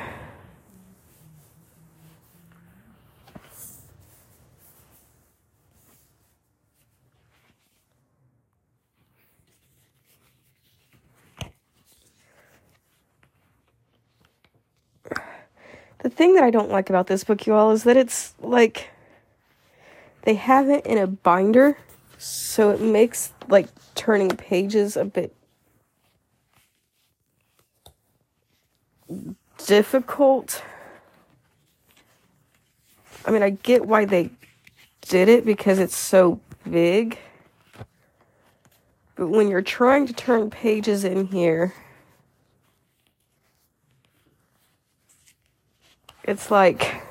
The 15.99 16.09
thing 16.09 16.34
that 16.34 16.34
I 16.45 16.51
don't 16.51 16.69
like 16.69 16.91
about 16.91 17.07
this 17.07 17.23
book, 17.23 17.47
you 17.47 17.55
all, 17.55 17.71
is 17.71 17.85
that 17.85 17.97
it's 17.97 18.35
like 18.39 18.91
they 20.21 20.35
have 20.35 20.69
it 20.69 20.85
in 20.85 20.99
a 20.99 21.07
binder, 21.07 21.75
so 22.19 22.69
it 22.69 22.79
makes 22.79 23.33
like 23.47 23.67
turning 23.95 24.29
pages 24.29 24.95
a 24.95 25.05
bit 25.05 25.35
difficult. 29.65 30.61
I 33.25 33.31
mean, 33.31 33.41
I 33.41 33.49
get 33.49 33.87
why 33.87 34.05
they 34.05 34.29
did 35.01 35.27
it 35.27 35.47
because 35.47 35.79
it's 35.79 35.97
so 35.97 36.39
big. 36.69 37.17
But 39.15 39.29
when 39.29 39.47
you're 39.47 39.63
trying 39.63 40.05
to 40.05 40.13
turn 40.13 40.51
pages 40.51 41.03
in 41.03 41.25
here, 41.25 41.73
it's 46.27 46.49
like 46.49 47.01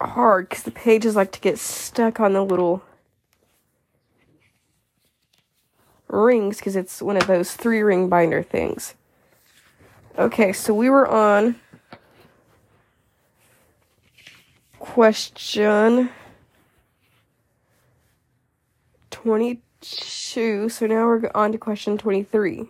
hard 0.00 0.48
because 0.48 0.62
the 0.62 0.70
pages 0.70 1.16
like 1.16 1.32
to 1.32 1.40
get 1.40 1.58
stuck 1.58 2.20
on 2.20 2.34
the 2.34 2.44
little 2.44 2.82
rings 6.08 6.58
because 6.58 6.76
it's 6.76 7.00
one 7.00 7.16
of 7.16 7.26
those 7.26 7.54
three 7.54 7.80
ring 7.80 8.08
binder 8.08 8.42
things. 8.42 8.94
Okay, 10.18 10.52
so 10.52 10.74
we 10.74 10.90
were 10.90 11.06
on 11.06 11.56
question 14.88 16.08
22. 19.10 20.68
So 20.70 20.86
now 20.86 21.04
we're 21.04 21.30
on 21.34 21.52
to 21.52 21.58
question 21.58 21.98
23. 21.98 22.66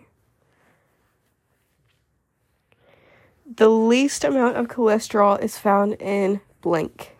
The 3.55 3.69
least 3.69 4.25
amount 4.25 4.57
of 4.57 4.67
cholesterol 4.67 5.41
is 5.41 5.57
found 5.57 5.93
in 5.93 6.41
blank. 6.61 7.15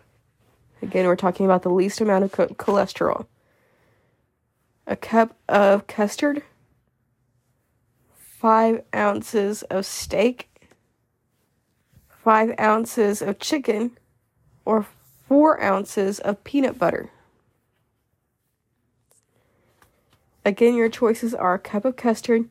Again, 0.82 1.06
we're 1.06 1.16
talking 1.16 1.46
about 1.46 1.62
the 1.62 1.70
least 1.70 2.02
amount 2.02 2.24
of 2.24 2.32
co- 2.32 2.48
cholesterol. 2.48 3.26
A 4.86 4.96
cup 4.96 5.34
of 5.48 5.86
custard, 5.86 6.42
five 8.12 8.82
ounces 8.94 9.62
of 9.64 9.86
steak, 9.86 10.50
five 12.22 12.54
ounces 12.60 13.22
of 13.22 13.38
chicken, 13.38 13.96
or 14.70 14.86
four 15.26 15.60
ounces 15.60 16.20
of 16.20 16.44
peanut 16.44 16.78
butter. 16.78 17.10
Again, 20.44 20.76
your 20.76 20.88
choices 20.88 21.34
are 21.34 21.54
a 21.54 21.58
cup 21.58 21.84
of 21.84 21.96
custard, 21.96 22.48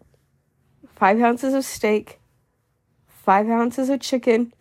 five 0.98 1.22
ounces 1.22 1.54
of 1.54 1.64
steak, 1.64 2.20
five 3.08 3.48
ounces 3.50 3.88
of 3.90 4.02
chicken, 4.02 4.54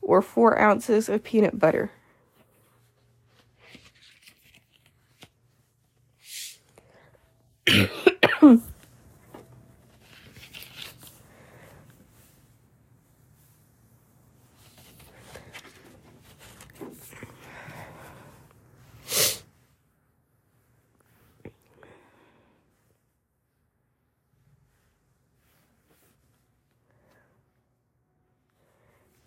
or 0.00 0.22
four 0.22 0.58
ounces 0.58 1.10
of 1.10 1.22
peanut 1.22 1.58
butter. 1.58 1.90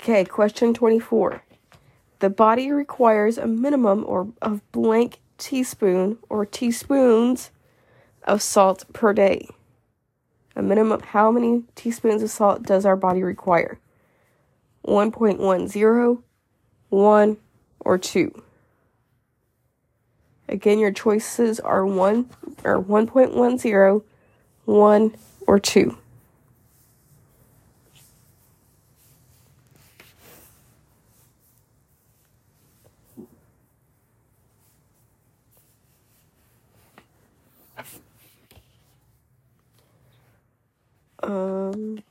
Okay, 0.07 0.23
question 0.23 0.71
24. 0.71 1.41
The 2.19 2.29
body 2.29 2.71
requires 2.71 3.39
a 3.39 3.47
minimum 3.47 4.05
or 4.07 4.27
of 4.39 4.61
blank 4.71 5.17
teaspoon 5.39 6.19
or 6.29 6.45
teaspoons 6.45 7.49
of 8.21 8.43
salt 8.43 8.85
per 8.93 9.13
day. 9.13 9.49
A 10.55 10.61
minimum 10.61 10.91
of 10.91 11.01
how 11.05 11.31
many 11.31 11.63
teaspoons 11.73 12.21
of 12.21 12.29
salt 12.29 12.61
does 12.61 12.85
our 12.85 12.95
body 12.95 13.23
require? 13.23 13.79
1.10, 14.85 16.21
1 16.89 17.37
or 17.79 17.97
2. 17.97 18.43
Again, 20.47 20.77
your 20.77 20.91
choices 20.91 21.59
are 21.59 21.83
1 21.83 22.29
or 22.63 22.79
1.10, 22.79 24.03
1 24.65 25.15
or 25.47 25.59
2. 25.59 25.97
Um. 41.25 42.03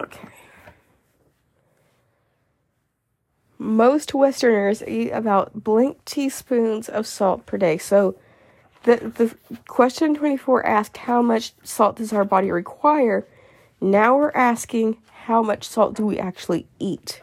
Okay. 0.00 0.28
Most 3.58 4.12
Westerners 4.12 4.82
eat 4.86 5.10
about 5.10 5.64
blank 5.64 6.04
teaspoons 6.04 6.88
of 6.88 7.06
salt 7.06 7.46
per 7.46 7.56
day. 7.56 7.78
So, 7.78 8.16
the 8.82 8.96
the 8.96 9.36
question 9.66 10.14
twenty 10.14 10.36
four 10.36 10.64
asked 10.66 10.98
how 10.98 11.22
much 11.22 11.54
salt 11.62 11.96
does 11.96 12.12
our 12.12 12.24
body 12.24 12.50
require. 12.50 13.26
Now 13.80 14.16
we're 14.16 14.32
asking 14.32 14.98
how 15.24 15.42
much 15.42 15.64
salt 15.64 15.94
do 15.94 16.04
we 16.04 16.18
actually 16.18 16.66
eat. 16.78 17.22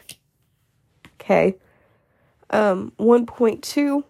Okay. 1.21 1.55
Um, 2.49 2.91
1.2, 2.99 4.03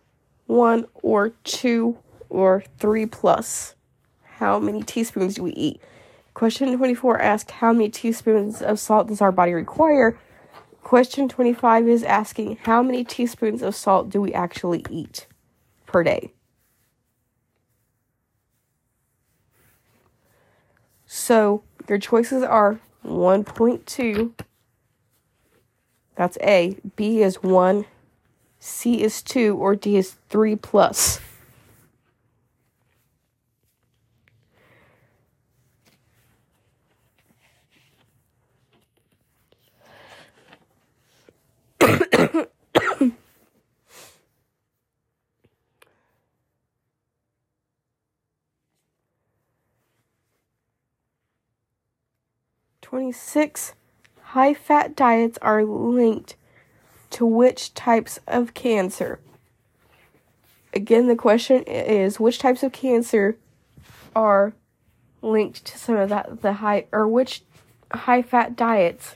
1 0.48 0.86
or 0.96 1.30
2 1.30 1.98
or 2.34 2.64
3 2.80 3.06
plus. 3.06 3.76
How 4.38 4.60
many 4.60 4.84
teaspoons 4.84 5.36
do 5.36 5.44
we 5.44 5.52
eat? 5.52 5.82
Question 6.34 6.76
24 6.76 7.22
asks 7.22 7.52
how 7.52 7.72
many 7.72 7.90
teaspoons 7.90 8.62
of 8.62 8.80
salt 8.80 9.08
does 9.08 9.22
our 9.22 9.32
body 9.32 9.54
require? 9.54 10.18
Question 10.82 11.30
25 11.30 11.88
is 11.88 12.04
asking 12.04 12.58
how 12.64 12.82
many 12.82 13.04
teaspoons 13.04 13.62
of 13.62 13.76
salt 13.76 14.10
do 14.10 14.20
we 14.20 14.34
actually 14.34 14.84
eat 14.90 15.28
per 15.86 16.04
day? 16.04 16.34
So 21.06 21.64
your 21.88 22.00
choices 22.00 22.42
are 22.42 22.80
1.2. 23.06 24.34
That's 26.16 26.38
A. 26.42 26.78
B 26.96 27.22
is 27.22 27.44
1. 27.44 27.86
C 28.60 29.04
is 29.04 29.22
2. 29.22 29.56
Or 29.56 29.76
D 29.76 29.98
is 29.98 30.16
3 30.30 30.56
plus. 30.56 31.20
Twenty-six 52.94 53.74
high 54.22 54.54
fat 54.54 54.96
diets 54.96 55.40
are 55.42 55.64
linked 55.64 56.36
to 57.10 57.26
which 57.26 57.74
types 57.74 58.20
of 58.28 58.54
cancer? 58.54 59.20
Again, 60.76 61.08
the 61.08 61.16
question 61.16 61.64
is 61.64 62.20
which 62.20 62.38
types 62.38 62.62
of 62.62 62.72
cancer 62.72 63.36
are 64.16 64.54
linked 65.24 65.66
to 65.66 65.80
some 65.80 65.96
of 65.96 66.10
that 66.10 66.44
the 66.44 66.54
high 66.54 66.86
or 66.92 67.08
which 67.08 67.42
high 67.92 68.22
fat 68.22 68.56
diets 68.56 69.16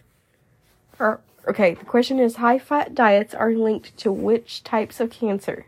are 0.99 1.21
okay, 1.47 1.75
the 1.75 1.85
question 1.85 2.19
is 2.19 2.37
high 2.37 2.57
fat 2.57 2.95
diets 2.95 3.35
are 3.35 3.51
linked 3.51 3.95
to 3.97 4.11
which 4.11 4.63
types 4.63 4.99
of 4.99 5.11
cancer? 5.11 5.67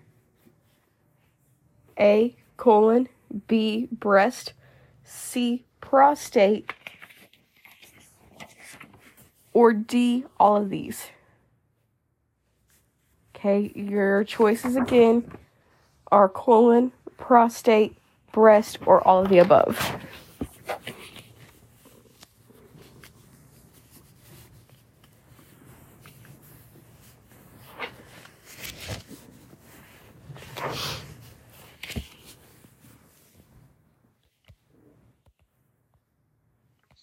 A 2.00 2.36
colon, 2.58 3.08
B 3.48 3.88
breast, 3.92 4.54
C 5.04 5.64
prostate, 5.80 6.74
or 9.60 9.74
D 9.74 10.24
all 10.40 10.56
of 10.56 10.70
these. 10.70 11.08
Okay, 13.36 13.74
your 13.76 14.24
choices 14.24 14.78
again 14.78 15.30
are 16.14 16.30
colon, 16.30 16.94
prostate, 17.18 17.98
breast, 18.32 18.78
or 18.86 19.06
all 19.06 19.24
of 19.24 19.30
the 19.30 19.40
above. 19.40 19.98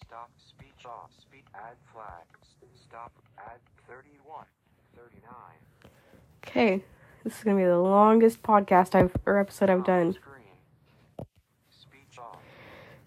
Stop 0.07 0.31
speech 0.39 0.87
off. 0.87 1.11
Speed 1.21 1.43
add 1.55 1.77
flag. 1.93 2.25
Stop 2.89 3.13
add 3.39 3.59
31. 3.89 4.45
39. 4.95 5.33
Okay, 6.47 6.85
this 7.25 7.39
is 7.39 7.45
gonna 7.45 7.57
be 7.57 7.65
the 7.65 7.77
longest 7.77 8.43
podcast 8.43 8.95
I've 8.95 9.17
or 9.27 9.39
episode 9.39 9.69
I've 9.69 9.85
done. 9.85 10.13
Speech 11.69 12.19
off. 12.21 12.39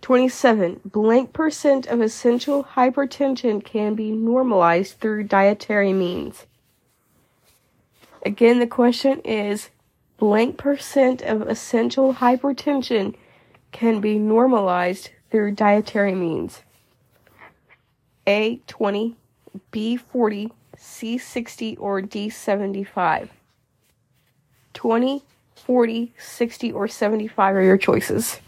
27. 0.02 0.82
Blank 0.84 1.32
percent 1.32 1.88
of 1.88 2.02
essential 2.02 2.66
hypertension 2.76 3.64
can 3.64 3.96
be 3.96 4.12
normalized 4.12 5.00
through 5.00 5.24
dietary 5.24 5.94
means. 5.94 6.48
Again, 8.26 8.60
the 8.60 8.68
question 8.68 9.22
is 9.22 9.70
blank 10.18 10.58
percent 10.58 11.22
of 11.22 11.44
essential 11.44 12.16
hypertension 12.16 13.16
can 13.72 14.02
be 14.02 14.20
normalized 14.20 15.12
through 15.32 15.52
dietary 15.52 16.14
means. 16.14 16.62
A 18.30 18.62
20, 18.68 19.16
B 19.72 19.98
40, 19.98 20.52
C 20.78 21.18
60, 21.18 21.78
or 21.78 22.00
D 22.00 22.30
75. 22.30 23.32
20, 24.74 25.24
40, 25.56 26.14
60, 26.18 26.72
or 26.72 26.88
75 26.88 27.56
are 27.56 27.62
your 27.64 27.78
choices. 27.78 28.40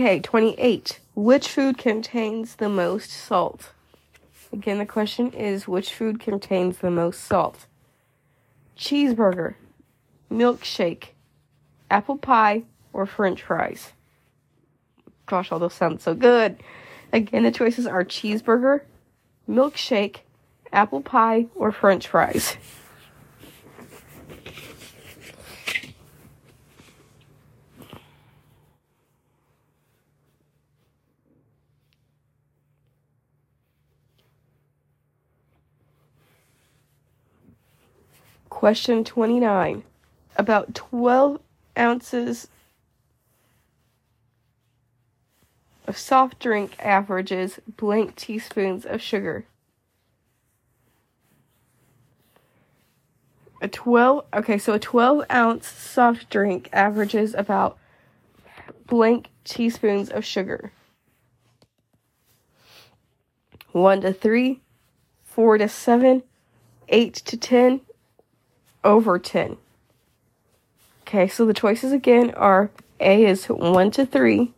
Okay, 0.00 0.18
28. 0.18 0.98
Which 1.14 1.48
food 1.48 1.76
contains 1.76 2.54
the 2.54 2.70
most 2.70 3.10
salt? 3.10 3.72
Again, 4.50 4.78
the 4.78 4.86
question 4.86 5.30
is 5.32 5.68
which 5.68 5.92
food 5.92 6.18
contains 6.18 6.78
the 6.78 6.90
most 6.90 7.22
salt? 7.22 7.66
Cheeseburger, 8.78 9.56
milkshake, 10.32 11.08
apple 11.90 12.16
pie, 12.16 12.62
or 12.94 13.04
french 13.04 13.42
fries? 13.42 13.92
Gosh, 15.26 15.52
all 15.52 15.58
those 15.58 15.74
sound 15.74 16.00
so 16.00 16.14
good. 16.14 16.56
Again, 17.12 17.42
the 17.42 17.50
choices 17.50 17.86
are 17.86 18.02
cheeseburger, 18.02 18.80
milkshake, 19.46 20.20
apple 20.72 21.02
pie, 21.02 21.44
or 21.54 21.72
french 21.72 22.08
fries. 22.08 22.56
Question 38.60 39.04
29. 39.04 39.84
About 40.36 40.74
12 40.74 41.40
ounces 41.78 42.48
of 45.86 45.96
soft 45.96 46.38
drink 46.38 46.76
averages 46.78 47.58
blank 47.66 48.16
teaspoons 48.16 48.84
of 48.84 49.00
sugar. 49.00 49.46
A 53.62 53.68
12, 53.68 54.26
okay, 54.34 54.58
so 54.58 54.74
a 54.74 54.78
12 54.78 55.24
ounce 55.32 55.66
soft 55.66 56.28
drink 56.28 56.68
averages 56.70 57.32
about 57.32 57.78
blank 58.86 59.30
teaspoons 59.42 60.10
of 60.10 60.22
sugar. 60.22 60.70
1 63.72 64.02
to 64.02 64.12
3, 64.12 64.60
4 65.24 65.56
to 65.56 65.66
7, 65.66 66.22
8 66.90 67.14
to 67.14 67.36
10, 67.38 67.80
over 68.84 69.18
10. 69.18 69.56
Okay, 71.02 71.26
so 71.28 71.44
the 71.44 71.54
choices 71.54 71.92
again 71.92 72.30
are 72.34 72.70
A 73.00 73.24
is 73.24 73.46
1 73.46 73.90
to 73.92 74.06
3, 74.06 74.52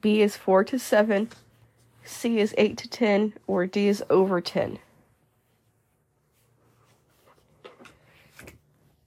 B 0.00 0.22
is 0.22 0.36
4 0.36 0.64
to 0.64 0.78
7, 0.78 1.28
C 2.04 2.38
is 2.38 2.54
8 2.58 2.76
to 2.78 2.88
10, 2.88 3.34
or 3.46 3.66
D 3.66 3.86
is 3.86 4.02
over 4.10 4.40
10. 4.40 4.78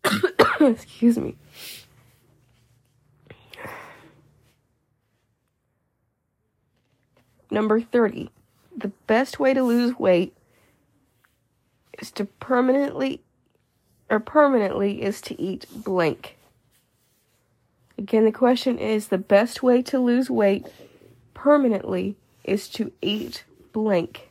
Excuse 0.61 1.17
me. 1.17 1.35
Number 7.51 7.81
30. 7.81 8.29
The 8.77 8.91
best 9.07 9.39
way 9.39 9.53
to 9.53 9.63
lose 9.63 9.97
weight 9.97 10.35
is 11.99 12.11
to 12.11 12.25
permanently 12.25 13.21
or 14.09 14.19
permanently 14.19 15.01
is 15.01 15.21
to 15.21 15.41
eat 15.41 15.65
blank. 15.73 16.37
Again, 17.97 18.25
the 18.25 18.31
question 18.31 18.77
is 18.77 19.07
the 19.07 19.17
best 19.17 19.63
way 19.63 19.81
to 19.83 19.99
lose 19.99 20.29
weight 20.29 20.67
permanently 21.33 22.15
is 22.43 22.67
to 22.69 22.91
eat 23.01 23.43
blank. 23.71 24.29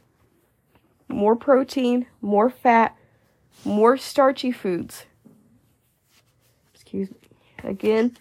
More 1.09 1.37
protein, 1.37 2.07
more 2.20 2.51
fat, 2.51 2.97
more 3.64 3.97
starchy 3.97 4.53
foods. 4.53 5.07
Excuse 6.75 7.11
me. 7.11 7.16
Again, 7.62 8.16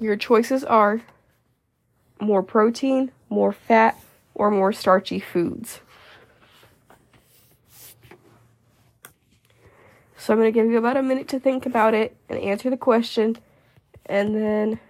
your 0.00 0.16
choices 0.16 0.64
are 0.64 1.02
more 2.20 2.42
protein, 2.42 3.10
more 3.28 3.52
fat, 3.52 4.00
or 4.34 4.50
more 4.50 4.72
starchy 4.72 5.20
foods. 5.20 5.80
So 10.18 10.32
I'm 10.32 10.40
going 10.40 10.52
to 10.52 10.60
give 10.60 10.70
you 10.70 10.78
about 10.78 10.96
a 10.96 11.02
minute 11.02 11.28
to 11.28 11.38
think 11.38 11.64
about 11.64 11.94
it 11.94 12.16
and 12.28 12.38
answer 12.40 12.68
the 12.70 12.76
question, 12.76 13.36
and 14.06 14.34
then 14.34 14.80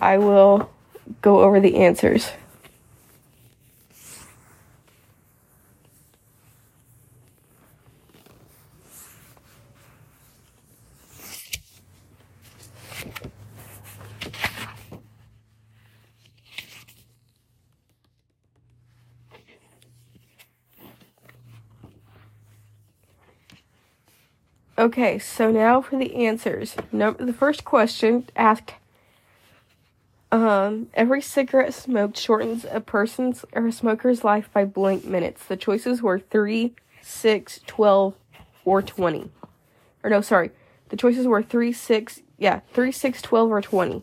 I 0.00 0.16
will 0.16 0.70
go 1.20 1.40
over 1.40 1.60
the 1.60 1.76
answers. 1.76 2.32
Okay, 24.80 25.18
so 25.18 25.50
now 25.50 25.82
for 25.82 25.98
the 25.98 26.14
answers. 26.14 26.74
Number 26.90 27.26
the 27.26 27.34
first 27.34 27.66
question 27.66 28.26
asked 28.34 28.72
um 30.32 30.88
every 30.94 31.20
cigarette 31.20 31.74
smoked 31.74 32.16
shortens 32.16 32.64
a 32.64 32.80
person's 32.80 33.44
or 33.52 33.66
a 33.66 33.72
smoker's 33.72 34.24
life 34.24 34.48
by 34.54 34.64
blank 34.64 35.04
minutes. 35.04 35.44
The 35.44 35.58
choices 35.58 36.00
were 36.00 36.18
3, 36.18 36.74
6, 37.02 37.60
12, 37.66 38.14
or 38.64 38.80
20. 38.80 39.30
Or 40.02 40.08
no, 40.08 40.22
sorry. 40.22 40.50
The 40.88 40.96
choices 40.96 41.26
were 41.26 41.42
3, 41.42 41.72
6, 41.72 42.22
yeah, 42.38 42.60
3, 42.72 42.90
6, 42.90 43.20
12, 43.20 43.50
or 43.50 43.60
20. 43.60 44.02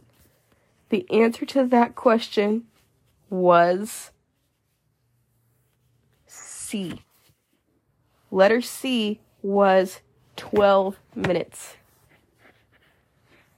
The 0.90 1.10
answer 1.10 1.44
to 1.48 1.66
that 1.66 1.96
question 1.96 2.66
was 3.32 4.12
C. 6.28 7.02
Letter 8.30 8.62
C 8.62 9.20
was 9.42 10.02
12 10.38 10.98
minutes. 11.16 11.76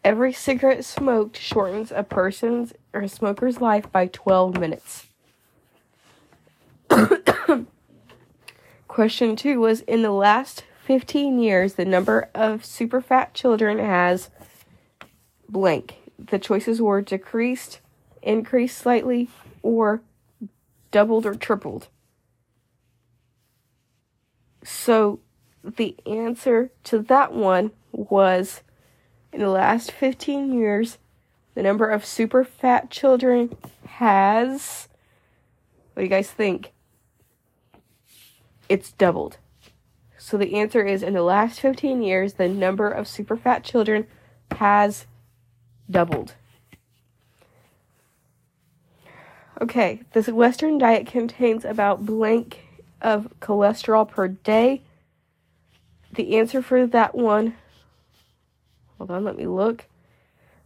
Every 0.04 0.34
cigarette 0.34 0.86
smoked 0.86 1.38
shortens 1.38 1.92
a 1.92 2.04
person's 2.04 2.74
or 2.94 3.02
a 3.02 3.10
smoker's 3.10 3.62
life 3.62 3.92
by 3.92 4.08
12 4.08 4.60
minutes. 4.60 5.08
Question 8.88 9.36
two 9.36 9.60
was 9.60 9.82
In 9.82 10.02
the 10.02 10.12
last 10.12 10.64
15 10.86 11.40
years, 11.40 11.74
the 11.74 11.86
number 11.86 12.30
of 12.34 12.66
super 12.66 13.02
fat 13.02 13.34
children 13.34 13.78
has 13.78 14.30
blank. 15.48 15.96
The 16.18 16.40
choices 16.40 16.82
were 16.82 17.02
decreased, 17.02 17.80
increased 18.22 18.78
slightly, 18.78 19.30
or 19.62 20.02
doubled 20.92 21.26
or 21.26 21.36
tripled. 21.36 21.88
So 24.64 25.20
the 25.64 25.96
answer 26.06 26.72
to 26.86 27.00
that 27.00 27.34
one 27.34 27.72
was 27.92 28.62
in 29.32 29.42
the 29.42 29.50
last 29.50 29.92
15 29.92 30.54
years, 30.54 30.98
the 31.56 31.64
number 31.64 31.90
of 31.90 32.06
super 32.06 32.44
fat 32.44 32.90
children 32.90 33.56
has. 33.88 34.88
What 35.94 36.02
do 36.02 36.04
you 36.04 36.10
guys 36.10 36.32
think? 36.32 36.72
It's 38.68 38.92
doubled. 38.92 39.38
So 40.18 40.38
the 40.38 40.56
answer 40.56 40.84
is 40.84 41.02
in 41.02 41.14
the 41.14 41.24
last 41.24 41.60
15 41.60 42.02
years, 42.02 42.34
the 42.34 42.48
number 42.48 42.90
of 42.90 43.08
super 43.08 43.36
fat 43.36 43.64
children 43.64 44.06
has 44.52 45.08
doubled. 45.90 46.36
Okay, 49.62 50.02
this 50.14 50.30
Western 50.30 50.78
diet 50.78 51.06
contains 51.06 51.66
about 51.66 52.06
blank 52.06 52.66
of 53.02 53.28
cholesterol 53.42 54.08
per 54.08 54.28
day. 54.28 54.84
The 56.14 56.38
answer 56.38 56.62
for 56.62 56.88
that 56.88 57.16
one, 57.16 57.56
hold 58.98 59.12
on, 59.12 59.24
let 59.24 59.38
me 59.38 59.48
look. 59.48 59.86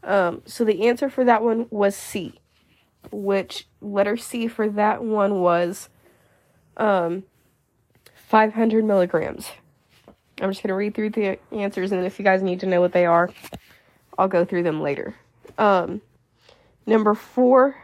Um, 0.03 0.41
so 0.45 0.63
the 0.63 0.87
answer 0.87 1.09
for 1.09 1.23
that 1.25 1.43
one 1.43 1.67
was 1.69 1.95
C, 1.95 2.39
which 3.11 3.67
letter 3.81 4.17
C 4.17 4.47
for 4.47 4.69
that 4.69 5.03
one 5.03 5.39
was 5.39 5.89
um, 6.77 7.23
500 8.15 8.83
milligrams. 8.83 9.51
I'm 10.41 10.49
just 10.49 10.63
going 10.63 10.69
to 10.69 10.75
read 10.75 10.95
through 10.95 11.11
the 11.11 11.39
answers, 11.51 11.91
and 11.91 12.05
if 12.05 12.19
you 12.19 12.25
guys 12.25 12.41
need 12.41 12.59
to 12.61 12.65
know 12.65 12.81
what 12.81 12.91
they 12.91 13.05
are, 13.05 13.29
I'll 14.17 14.27
go 14.27 14.43
through 14.45 14.63
them 14.63 14.81
later. 14.81 15.15
Um, 15.57 16.01
number 16.85 17.13
four 17.13 17.75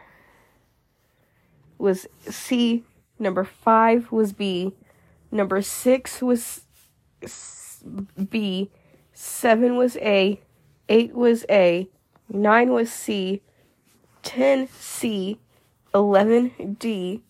was 1.78 2.06
C. 2.28 2.84
Number 3.18 3.44
five 3.44 4.10
was 4.10 4.32
B. 4.32 4.72
Number 5.30 5.62
six 5.62 6.20
was 6.20 6.62
B. 8.28 8.70
Seven 9.12 9.76
was 9.76 9.96
A. 9.98 10.40
Eight 10.88 11.14
was 11.14 11.44
A. 11.50 11.88
Nine 12.28 12.72
was 12.72 12.90
C. 12.92 13.42
Ten 14.22 14.68
C. 14.68 15.38
Eleven 15.94 16.76
D. 16.78 17.22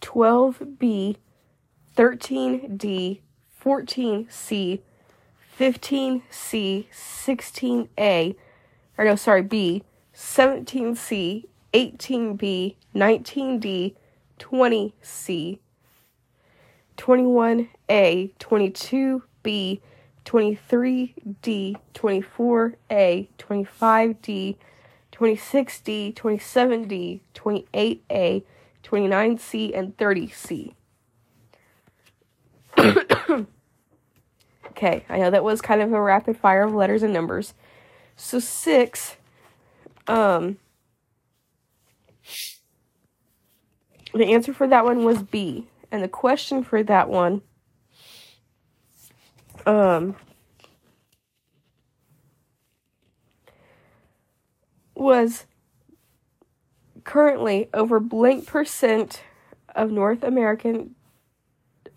Twelve 0.00 0.78
B. 0.78 1.16
Thirteen 1.94 2.76
D. 2.76 3.22
Fourteen 3.54 4.26
C. 4.30 4.82
15C, 5.58 6.86
16A, 6.90 8.34
or 8.96 9.04
no, 9.04 9.16
sorry, 9.16 9.42
B, 9.42 9.84
17C, 10.14 11.44
18B, 11.74 12.76
19D, 12.94 13.94
20C, 14.38 15.58
21A, 16.96 18.32
22B, 18.38 19.80
23D, 20.24 21.76
24A, 21.94 23.28
25D, 23.38 24.56
26D, 25.12 26.14
27D, 26.14 27.20
28A, 27.34 28.42
29C, 28.82 29.78
and 29.78 29.96
30C. 29.96 30.74
okay, 34.66 35.04
I 35.08 35.18
know 35.18 35.30
that 35.30 35.44
was 35.44 35.60
kind 35.60 35.82
of 35.82 35.92
a 35.92 36.00
rapid 36.00 36.36
fire 36.36 36.62
of 36.62 36.74
letters 36.74 37.02
and 37.02 37.12
numbers. 37.12 37.54
So 38.16 38.38
six, 38.38 39.16
um, 40.06 40.58
the 44.14 44.26
answer 44.26 44.52
for 44.52 44.66
that 44.66 44.84
one 44.84 45.04
was 45.04 45.22
B, 45.22 45.68
and 45.92 46.02
the 46.02 46.08
question 46.08 46.64
for 46.64 46.82
that 46.82 47.10
one, 47.10 47.42
um, 49.66 50.16
was 54.94 55.44
currently 57.04 57.68
over 57.74 58.00
blank 58.00 58.46
percent 58.46 59.22
of 59.74 59.90
North 59.90 60.22
American 60.22 60.94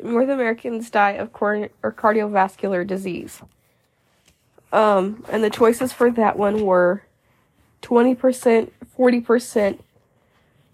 North 0.04 0.30
Americans 0.30 0.90
die 0.90 1.12
of 1.12 1.32
cor- 1.32 1.70
or 1.82 1.94
cardiovascular 1.94 2.86
disease. 2.86 3.42
Um, 4.74 5.24
and 5.30 5.42
the 5.42 5.50
choices 5.50 5.94
for 5.94 6.12
that 6.12 6.38
one 6.38 6.66
were 6.66 7.04
20%, 7.82 8.72
40%, 8.98 9.80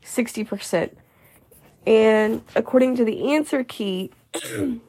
60%. 0.04 0.92
And 1.86 2.44
according 2.56 2.96
to 2.98 3.06
the 3.06 3.34
answer 3.34 3.64
key, 3.64 4.12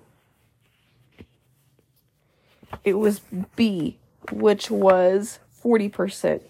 it 2.85 2.95
was 2.95 3.21
B, 3.57 3.99
which 4.31 4.71
was 4.71 5.39
40%. 5.63 6.43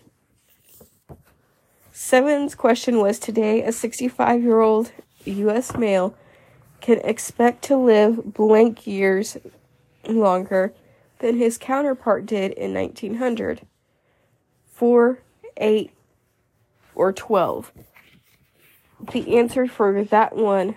Seven's 1.93 2.55
question 2.55 2.99
was 2.99 3.19
Today, 3.19 3.63
a 3.63 3.71
65 3.71 4.43
year 4.43 4.61
old 4.61 4.93
U.S. 5.25 5.77
male 5.77 6.17
can 6.81 6.99
expect 7.05 7.63
to 7.65 7.77
live 7.77 8.35
blank 8.35 8.87
years 8.87 9.37
longer 10.09 10.75
than 11.21 11.37
his 11.37 11.59
counterpart 11.59 12.27
did 12.27 12.53
in 12.53 12.75
1900. 12.75 13.63
4, 14.73 15.19
8, 15.59 15.91
or 16.95 17.13
12. 17.13 17.73
The 19.11 19.37
answer 19.37 19.67
for 19.67 20.05
that 20.05 20.37
one 20.37 20.77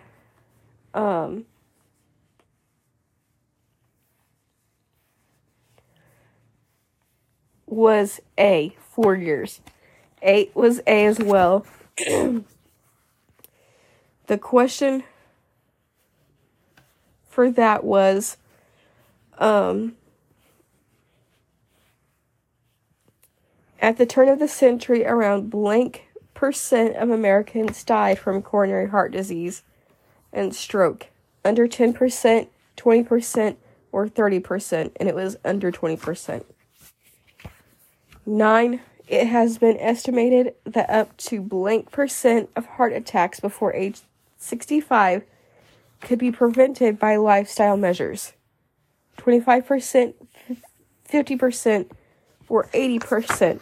um, 0.94 1.46
was 7.68 8.20
A, 8.38 8.76
4 8.92 9.16
years. 9.16 9.62
8 10.22 10.56
was 10.56 10.82
A 10.88 11.06
as 11.06 11.20
well. 11.20 11.66
the 11.98 12.44
question 14.40 15.04
for 17.28 17.52
that 17.52 17.84
was 17.84 18.38
um, 19.38 19.96
at 23.82 23.98
the 23.98 24.06
turn 24.06 24.30
of 24.30 24.40
the 24.40 24.48
century, 24.48 25.06
around 25.06 25.50
blank 25.50 26.08
percent 26.36 26.96
of 26.98 27.10
Americans 27.10 27.84
died 27.84 28.20
from 28.20 28.44
coronary 28.44 28.90
heart 28.90 29.12
disease 29.12 29.64
and 30.32 30.54
stroke. 30.54 31.08
Under 31.44 31.68
10%, 31.68 32.48
20%, 32.78 33.56
or 33.92 34.08
30%, 34.08 34.92
and 34.98 35.10
it 35.10 35.16
was 35.16 35.38
under 35.44 35.72
20%. 35.72 36.44
Nine, 38.26 38.82
it 39.08 39.28
has 39.28 39.58
been 39.58 39.78
estimated 39.78 40.56
that 40.66 40.90
up 40.90 41.16
to 41.18 41.42
blank 41.42 41.92
percent 41.92 42.50
of 42.56 42.66
heart 42.66 42.92
attacks 42.92 43.40
before 43.40 43.74
age 43.74 44.02
65 44.38 45.24
could 46.02 46.20
be 46.20 46.32
prevented 46.32 47.00
by 47.00 47.16
lifestyle 47.16 47.78
measures. 47.78 48.34
25%, 49.18 50.14
50%, 51.10 51.92
or 52.50 52.66
80%. 52.74 53.62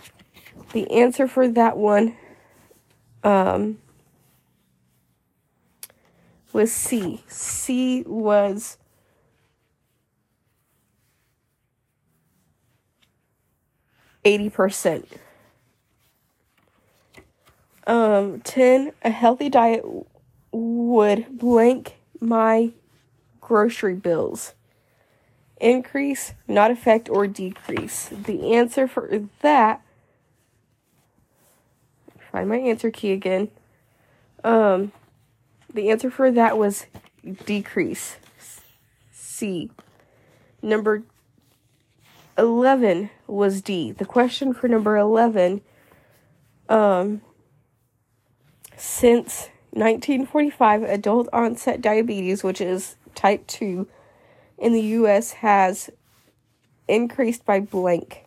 The 0.71 0.91
answer 0.91 1.28
for 1.28 1.47
that 1.47 1.78
one 1.78 2.15
um, 3.24 3.80
was 6.51 6.71
C. 6.71 7.24
C 7.28 8.03
was 8.05 8.78
eighty 14.24 14.49
percent. 14.49 15.07
Um, 17.88 18.41
ten. 18.41 18.91
A 19.03 19.09
healthy 19.09 19.49
diet 19.49 19.84
would 20.51 21.38
blank 21.38 21.95
my 22.19 22.71
grocery 23.41 23.95
bills. 23.95 24.53
Increase, 25.59 26.34
not 26.47 26.71
affect, 26.71 27.09
or 27.09 27.26
decrease. 27.28 28.09
The 28.09 28.53
answer 28.53 28.88
for 28.88 29.28
that, 29.41 29.82
find 32.34 32.49
my 32.49 32.57
answer 32.57 32.91
key 32.91 33.11
again. 33.11 33.49
Um, 34.43 34.91
the 35.73 35.89
answer 35.89 36.11
for 36.11 36.31
that 36.31 36.57
was 36.57 36.88
decrease. 37.45 38.17
C. 39.11 39.71
Number 40.61 41.03
11 42.38 43.11
was 43.27 43.61
D. 43.61 43.91
The 43.91 44.05
question 44.05 44.53
for 44.53 44.67
number 44.67 44.97
11 44.97 45.61
um 46.69 47.21
since 48.77 49.49
1945 49.71 50.84
adult 50.84 51.29
onset 51.31 51.81
diabetes, 51.81 52.43
which 52.43 52.61
is 52.61 52.95
type 53.15 53.45
2 53.47 53.88
in 54.57 54.73
the 54.73 54.81
US 54.81 55.34
has 55.34 55.89
increased 56.88 57.45
by 57.45 57.59
blank 57.59 58.25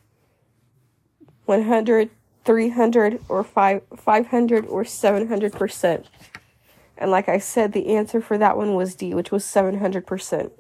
100 1.47 2.11
300 2.47 3.21
or 3.29 3.45
5 3.45 3.83
500 3.97 4.67
or 4.67 4.85
700%. 4.85 6.05
And 6.97 7.11
like 7.11 7.29
I 7.29 7.39
said, 7.39 7.73
the 7.73 7.89
answer 7.89 8.23
for 8.23 8.39
that 8.39 8.57
one 8.57 8.75
was 8.75 8.95
D, 8.95 9.13
which 9.13 9.31
was 9.31 9.45
700%. 9.45 10.51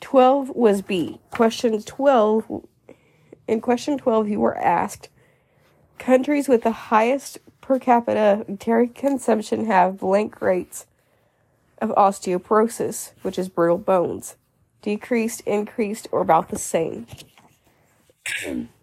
12 0.00 0.50
was 0.50 0.82
B. 0.82 1.18
Question 1.30 1.82
12 1.82 2.64
in 3.48 3.60
question 3.60 3.96
12 3.96 4.28
you 4.28 4.40
were 4.40 4.56
asked 4.58 5.08
countries 5.98 6.48
with 6.48 6.62
the 6.62 6.72
highest 6.72 7.38
per 7.60 7.78
capita 7.78 8.44
dairy 8.58 8.88
consumption 8.88 9.66
have 9.66 9.98
blank 9.98 10.40
rates 10.40 10.86
of 11.78 11.90
osteoporosis, 11.90 13.12
which 13.22 13.38
is 13.38 13.48
brittle 13.48 13.78
bones, 13.78 14.36
decreased, 14.82 15.40
increased, 15.42 16.08
or 16.12 16.20
about 16.20 16.48
the 16.48 16.58
same. 16.58 17.06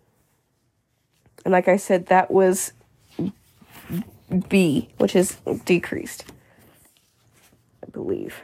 And 1.46 1.52
like 1.52 1.68
I 1.68 1.78
said, 1.78 2.08
that 2.08 2.32
was 2.32 2.74
B, 4.50 4.90
which 4.98 5.16
is 5.16 5.38
decreased, 5.66 6.26
I 7.86 7.90
believe. 7.92 8.42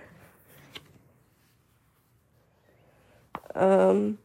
Um, 3.56 4.18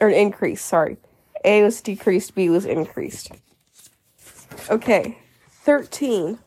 or 0.00 0.08
an 0.08 0.14
increase, 0.14 0.62
sorry. 0.62 0.98
A 1.44 1.62
was 1.62 1.80
decreased, 1.80 2.34
B 2.34 2.48
was 2.48 2.64
increased. 2.64 3.32
Okay, 4.70 5.18
13. 5.62 6.38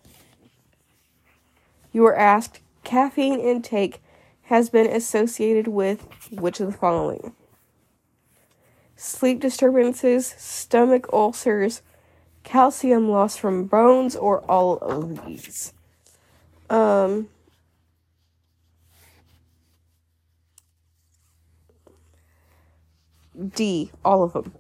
You 1.92 2.02
were 2.04 2.16
asked 2.16 2.60
caffeine 2.84 3.40
intake 3.40 4.02
has 4.44 4.70
been 4.70 4.88
associated 4.88 5.68
with 5.68 6.08
which 6.32 6.60
of 6.60 6.72
the 6.72 6.78
following? 6.78 7.34
Sleep 9.02 9.40
disturbances, 9.40 10.36
stomach 10.38 11.08
ulcers, 11.14 11.82
calcium 12.44 13.08
loss 13.08 13.38
from 13.38 13.64
bones, 13.64 14.14
or 14.14 14.42
all 14.42 14.78
of 14.80 15.26
these? 15.26 15.72
Um, 16.70 17.30
D, 23.56 23.90
all 24.04 24.22
of 24.22 24.34
them. 24.34 24.52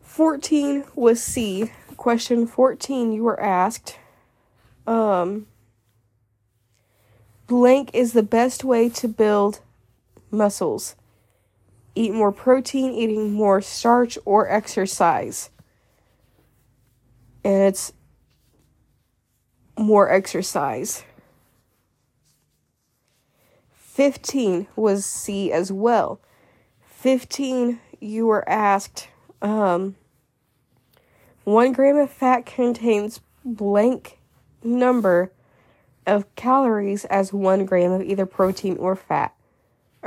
14 0.00 0.84
was 0.94 1.22
C. 1.22 1.70
Question 1.98 2.46
14, 2.46 3.12
you 3.12 3.24
were 3.24 3.38
asked, 3.38 3.98
um, 4.86 5.46
blank 7.46 7.90
is 7.92 8.14
the 8.14 8.22
best 8.22 8.64
way 8.64 8.88
to 8.88 9.06
build 9.06 9.60
muscles. 10.30 10.96
Eat 11.98 12.14
more 12.14 12.30
protein, 12.30 12.92
eating 12.92 13.32
more 13.32 13.60
starch, 13.60 14.16
or 14.24 14.48
exercise. 14.48 15.50
And 17.42 17.64
it's 17.64 17.92
more 19.76 20.08
exercise. 20.08 21.02
15 23.72 24.68
was 24.76 25.04
C 25.04 25.50
as 25.50 25.72
well. 25.72 26.20
15, 26.82 27.80
you 27.98 28.26
were 28.26 28.48
asked, 28.48 29.08
um, 29.42 29.96
one 31.42 31.72
gram 31.72 31.96
of 31.96 32.10
fat 32.10 32.46
contains 32.46 33.20
blank 33.44 34.20
number 34.62 35.32
of 36.06 36.32
calories 36.36 37.06
as 37.06 37.32
one 37.32 37.64
gram 37.64 37.90
of 37.90 38.02
either 38.02 38.24
protein 38.24 38.76
or 38.76 38.94
fat, 38.94 39.34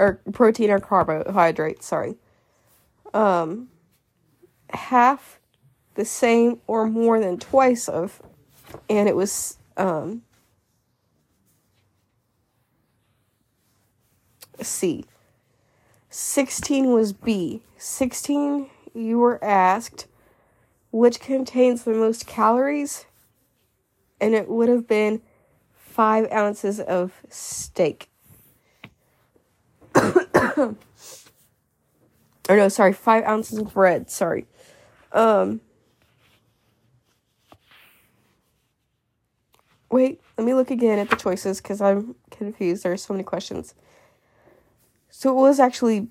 or 0.01 0.21
protein 0.33 0.71
or 0.71 0.79
carbohydrate, 0.79 1.83
sorry. 1.83 2.15
Um, 3.13 3.69
half 4.71 5.39
the 5.95 6.05
same 6.05 6.59
or 6.67 6.87
more 6.87 7.19
than 7.19 7.37
twice 7.37 7.87
of, 7.87 8.21
and 8.89 9.07
it 9.07 9.15
was, 9.15 9.57
um, 9.77 10.23
C. 14.61 15.05
16 16.09 16.91
was 16.91 17.13
B. 17.13 17.61
16, 17.77 18.69
you 18.93 19.19
were 19.19 19.43
asked 19.43 20.07
which 20.91 21.21
contains 21.21 21.83
the 21.83 21.93
most 21.93 22.27
calories, 22.27 23.05
and 24.19 24.35
it 24.35 24.49
would 24.49 24.69
have 24.69 24.87
been 24.87 25.21
five 25.73 26.29
ounces 26.31 26.79
of 26.79 27.13
steak. 27.29 28.10
or 30.57 30.75
no, 32.49 32.69
sorry, 32.69 32.93
five 32.93 33.23
ounces 33.25 33.59
of 33.59 33.73
bread. 33.73 34.09
Sorry. 34.09 34.45
Um. 35.11 35.61
Wait, 39.89 40.21
let 40.37 40.45
me 40.45 40.53
look 40.53 40.71
again 40.71 40.99
at 40.99 41.09
the 41.09 41.17
choices 41.17 41.59
because 41.59 41.81
I'm 41.81 42.15
confused. 42.29 42.83
There 42.83 42.93
are 42.93 42.97
so 42.97 43.13
many 43.13 43.23
questions. 43.23 43.75
So 45.09 45.29
it 45.29 45.41
was 45.41 45.59
actually, 45.59 46.07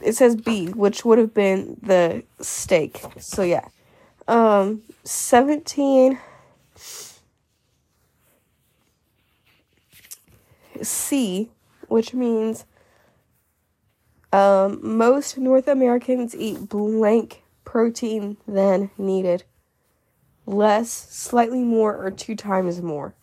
it 0.00 0.14
says 0.14 0.36
B, 0.36 0.68
which 0.68 1.04
would 1.04 1.18
have 1.18 1.34
been 1.34 1.76
the 1.82 2.22
steak. 2.40 3.02
So 3.18 3.42
yeah. 3.42 3.66
Um, 4.28 4.82
17. 5.02 6.18
C, 10.82 11.50
which 11.88 12.14
means 12.14 12.64
um, 14.32 14.80
most 14.82 15.38
North 15.38 15.68
Americans 15.68 16.34
eat 16.36 16.68
blank 16.68 17.42
protein 17.64 18.36
than 18.46 18.90
needed. 18.98 19.44
Less, 20.46 20.90
slightly 20.90 21.62
more, 21.62 21.94
or 21.94 22.10
two 22.10 22.34
times 22.34 22.80
more. 22.80 23.14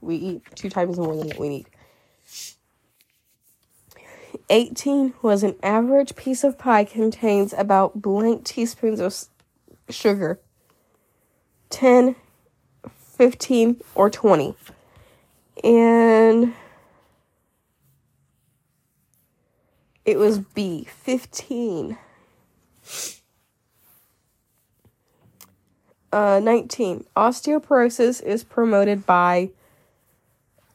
We 0.00 0.16
eat 0.16 0.42
two 0.54 0.70
times 0.70 0.98
more 0.98 1.16
than 1.16 1.28
what 1.28 1.38
we 1.38 1.48
need. 1.48 1.66
18 4.48 5.14
was 5.22 5.42
an 5.42 5.56
average 5.62 6.16
piece 6.16 6.44
of 6.44 6.58
pie 6.58 6.84
contains 6.84 7.52
about 7.52 8.00
blank 8.00 8.44
teaspoons 8.44 9.00
of 9.00 9.14
sugar. 9.88 10.40
10, 11.70 12.16
15, 13.16 13.80
or 13.94 14.10
20. 14.10 14.54
And 15.64 16.54
it 20.04 20.18
was 20.18 20.38
B, 20.38 20.86
15. 21.02 21.96
Uh, 26.12 26.40
19. 26.42 27.06
Osteoporosis 27.16 28.22
is 28.22 28.44
promoted 28.44 29.06
by 29.06 29.50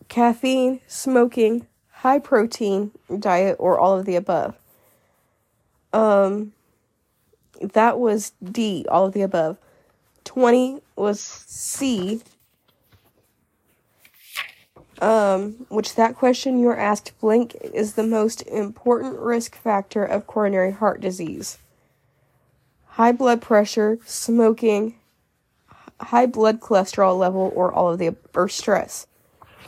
caffeine, 0.07 0.79
smoking, 0.87 1.67
high 1.91 2.19
protein 2.19 2.91
diet, 3.19 3.55
or 3.59 3.77
all 3.77 3.99
of 3.99 4.05
the 4.05 4.15
above. 4.15 4.55
Um, 5.93 6.53
that 7.61 7.99
was 7.99 8.31
D, 8.43 8.85
all 8.89 9.05
of 9.05 9.13
the 9.13 9.21
above. 9.21 9.57
20 10.23 10.81
was 10.95 11.19
C. 11.19 12.21
Um, 14.99 15.67
which 15.69 15.93
that 15.95 16.15
question 16.15 16.59
you 16.59 16.67
were 16.67 16.77
asked 16.77 17.19
blank 17.19 17.55
is 17.61 17.93
the 17.93 18.03
most 18.03 18.41
important 18.47 19.19
risk 19.19 19.55
factor 19.55 20.03
of 20.03 20.25
coronary 20.25 20.71
heart 20.71 21.01
disease. 21.01 21.59
High 22.85 23.11
blood 23.11 23.41
pressure, 23.41 23.99
smoking, 24.05 24.95
high 26.01 26.25
blood 26.25 26.59
cholesterol 26.59 27.17
level, 27.17 27.51
or 27.55 27.71
all 27.71 27.91
of 27.91 27.99
the 27.99 28.15
or 28.33 28.49
stress. 28.49 29.05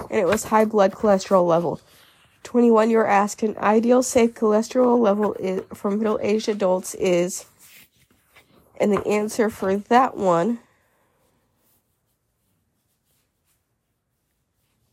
And 0.09 0.19
it 0.19 0.25
was 0.25 0.45
high 0.45 0.65
blood 0.65 0.93
cholesterol 0.93 1.45
level. 1.45 1.79
21, 2.43 2.89
you're 2.89 3.05
asked 3.05 3.43
an 3.43 3.55
ideal 3.57 4.01
safe 4.01 4.33
cholesterol 4.33 4.97
level 4.97 5.33
is, 5.35 5.61
for 5.73 5.91
middle 5.91 6.19
aged 6.23 6.49
adults 6.49 6.95
is, 6.95 7.45
and 8.79 8.91
the 8.91 9.05
answer 9.05 9.49
for 9.49 9.75
that 9.75 10.17
one 10.17 10.59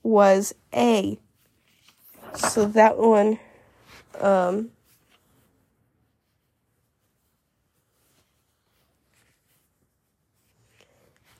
was 0.07 0.55
A. 0.73 1.19
So 2.35 2.65
that 2.67 2.97
one, 2.97 3.41
um, 4.21 4.71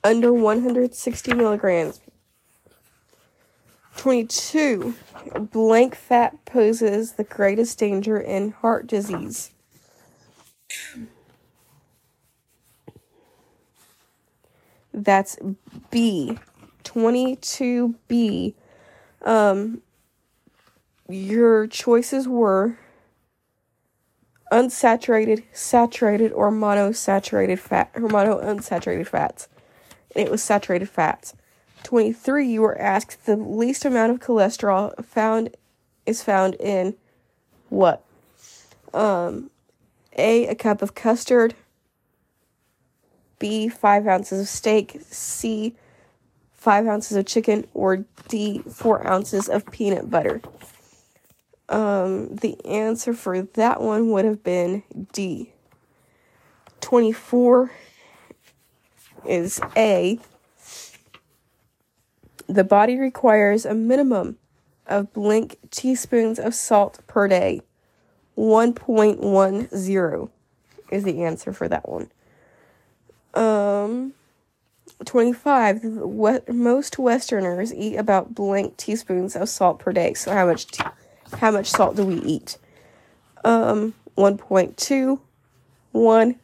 under 0.03 0.33
160 0.33 1.33
milligrams. 1.33 2.01
22. 3.95 4.95
Blank 5.51 5.95
fat 5.95 6.45
poses 6.45 7.13
the 7.13 7.23
greatest 7.23 7.79
danger 7.79 8.17
in 8.19 8.51
heart 8.51 8.85
disease. 8.85 9.51
That's 14.93 15.37
B. 15.89 16.37
22B. 16.97 18.55
Um, 19.21 19.81
your 21.07 21.67
choices 21.67 22.27
were 22.27 22.77
unsaturated, 24.51 25.43
saturated, 25.53 26.31
or 26.31 26.51
monosaturated 26.51 27.59
fat, 27.59 27.91
or 27.93 28.01
monounsaturated 28.01 29.07
fats. 29.07 29.47
It 30.15 30.31
was 30.31 30.41
saturated 30.41 30.89
fats. 30.89 31.35
23, 31.83 32.47
you 32.47 32.61
were 32.61 32.79
asked 32.79 33.25
the 33.25 33.35
least 33.35 33.85
amount 33.85 34.11
of 34.11 34.19
cholesterol 34.19 35.05
found 35.05 35.55
is 36.05 36.23
found 36.23 36.55
in 36.55 36.95
what? 37.69 38.03
Um, 38.93 39.51
A, 40.17 40.47
a 40.47 40.55
cup 40.55 40.81
of 40.81 40.95
custard. 40.95 41.53
B, 43.37 43.69
five 43.69 44.07
ounces 44.07 44.41
of 44.41 44.47
steak. 44.47 44.97
C, 45.11 45.75
five 46.67 46.85
ounces 46.85 47.15
of 47.15 47.25
chicken. 47.25 47.65
Or 47.73 48.03
D, 48.27 48.59
four 48.69 49.07
ounces 49.07 49.47
of 49.47 49.65
peanut 49.71 50.09
butter. 50.09 50.41
Um, 51.69 52.35
the 52.35 52.57
answer 52.65 53.13
for 53.13 53.41
that 53.41 53.79
one 53.79 54.11
would 54.11 54.25
have 54.25 54.43
been 54.43 54.83
D. 55.13 55.53
24 56.81 57.71
is 59.25 59.61
A. 59.77 60.19
The 62.47 62.65
body 62.65 62.97
requires 62.97 63.65
a 63.65 63.73
minimum 63.73 64.37
of 64.87 65.13
blank 65.13 65.59
teaspoons 65.71 66.37
of 66.37 66.53
salt 66.53 66.99
per 67.07 67.29
day. 67.29 67.61
1.10 68.37 70.29
is 70.91 71.03
the 71.05 71.23
answer 71.23 71.53
for 71.53 71.69
that 71.69 71.87
one. 71.87 72.11
Um, 73.33 74.15
25. 75.05 75.83
what 75.83 76.49
Most 76.49 76.97
Westerners 76.97 77.73
eat 77.73 77.95
about 77.95 78.33
blank 78.33 78.77
teaspoons 78.77 79.35
of 79.35 79.49
salt 79.49 79.79
per 79.79 79.93
day. 79.93 80.13
So, 80.13 80.33
how 80.33 80.47
much, 80.47 80.65
how 81.37 81.51
much 81.51 81.69
salt 81.69 81.95
do 81.95 82.05
we 82.05 82.15
eat? 82.15 82.57
Um, 83.43 83.93
1.2, 84.17 85.19
1, 85.91 86.35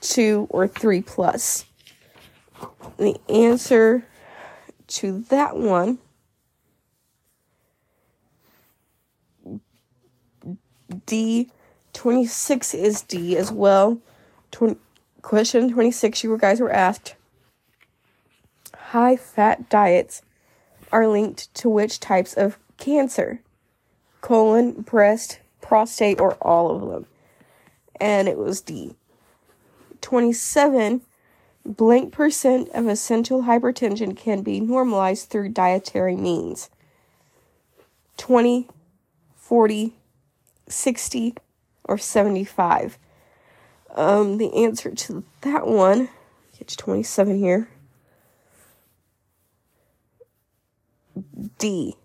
2, 0.00 0.46
or 0.50 0.68
3 0.68 1.02
plus. 1.02 1.64
The 2.96 3.16
answer 3.28 4.04
to 4.88 5.20
that 5.28 5.56
one 5.56 5.98
D 11.06 11.50
26 11.92 12.74
is 12.74 13.02
D 13.02 13.36
as 13.36 13.52
well. 13.52 13.98
20, 14.50 14.76
question 15.22 15.70
26 15.70 16.24
you 16.24 16.38
guys 16.38 16.60
were 16.60 16.72
asked 16.72 17.14
high 18.88 19.16
fat 19.16 19.68
diets 19.68 20.22
are 20.90 21.06
linked 21.06 21.52
to 21.54 21.68
which 21.68 22.00
types 22.00 22.32
of 22.32 22.58
cancer? 22.78 23.40
Colon, 24.20 24.80
breast, 24.82 25.40
prostate, 25.60 26.20
or 26.20 26.34
all 26.34 26.70
of 26.70 26.90
them? 26.90 27.06
And 28.00 28.28
it 28.28 28.38
was 28.38 28.60
D. 28.60 28.94
27 30.00 31.02
blank 31.66 32.12
percent 32.12 32.70
of 32.70 32.86
essential 32.86 33.42
hypertension 33.42 34.16
can 34.16 34.42
be 34.42 34.58
normalized 34.58 35.28
through 35.28 35.50
dietary 35.50 36.16
means 36.16 36.70
20, 38.16 38.68
40, 39.36 39.94
60, 40.66 41.34
or 41.84 41.98
75. 41.98 42.98
Um, 43.94 44.38
the 44.38 44.54
answer 44.64 44.94
to 44.94 45.24
that 45.42 45.66
one, 45.66 46.08
get 46.58 46.68
27 46.68 47.38
here. 47.38 47.68
D. 51.58 51.96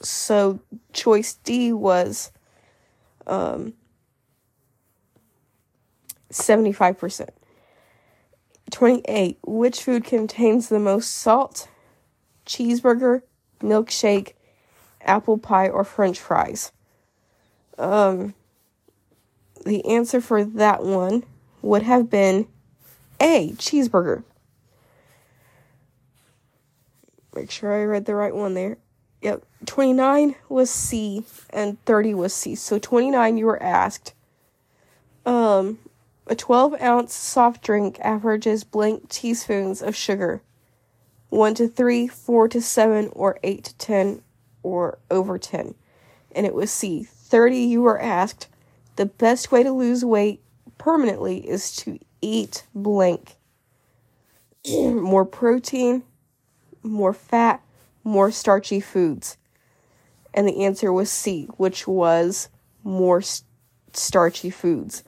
So 0.00 0.60
choice 0.92 1.34
D 1.34 1.72
was 1.72 2.30
um 3.26 3.74
75%. 6.34 7.28
28. 8.70 9.38
Which 9.46 9.82
food 9.82 10.04
contains 10.04 10.68
the 10.68 10.80
most 10.80 11.10
salt? 11.10 11.68
Cheeseburger, 12.44 13.22
milkshake, 13.60 14.32
apple 15.00 15.38
pie, 15.38 15.68
or 15.68 15.84
french 15.84 16.18
fries? 16.18 16.72
Um, 17.78 18.34
the 19.64 19.84
answer 19.86 20.20
for 20.20 20.44
that 20.44 20.82
one 20.82 21.24
would 21.62 21.82
have 21.82 22.10
been 22.10 22.48
A, 23.20 23.52
cheeseburger. 23.52 24.24
Make 27.34 27.50
sure 27.50 27.72
I 27.72 27.84
read 27.84 28.06
the 28.06 28.14
right 28.14 28.34
one 28.34 28.54
there. 28.54 28.78
Yep. 29.22 29.44
29 29.66 30.34
was 30.48 30.70
C 30.70 31.24
and 31.50 31.82
30 31.84 32.14
was 32.14 32.34
C. 32.34 32.54
So 32.54 32.78
29 32.78 33.38
you 33.38 33.46
were 33.46 33.62
asked. 33.62 34.14
Um 35.26 35.78
a 36.26 36.34
12 36.34 36.80
ounce 36.80 37.14
soft 37.14 37.62
drink 37.62 37.98
averages 38.00 38.64
blank 38.64 39.08
teaspoons 39.08 39.82
of 39.82 39.94
sugar. 39.94 40.42
1 41.28 41.54
to 41.54 41.68
3, 41.68 42.06
4 42.06 42.48
to 42.48 42.62
7, 42.62 43.10
or 43.12 43.38
8 43.42 43.64
to 43.64 43.76
10, 43.76 44.22
or 44.62 44.98
over 45.10 45.36
10. 45.36 45.74
And 46.32 46.46
it 46.46 46.54
was 46.54 46.70
C. 46.70 47.02
30, 47.02 47.58
you 47.58 47.82
were 47.82 48.00
asked, 48.00 48.48
the 48.96 49.06
best 49.06 49.50
way 49.50 49.62
to 49.64 49.72
lose 49.72 50.04
weight 50.04 50.40
permanently 50.78 51.38
is 51.48 51.74
to 51.76 51.98
eat 52.20 52.64
blank. 52.74 53.34
more 54.66 55.24
protein, 55.24 56.04
more 56.84 57.12
fat, 57.12 57.62
more 58.04 58.30
starchy 58.30 58.80
foods. 58.80 59.36
And 60.32 60.46
the 60.46 60.64
answer 60.64 60.92
was 60.92 61.10
C, 61.10 61.46
which 61.56 61.86
was 61.86 62.48
more 62.82 63.22
st- 63.22 63.48
starchy 63.92 64.50
foods. 64.50 65.04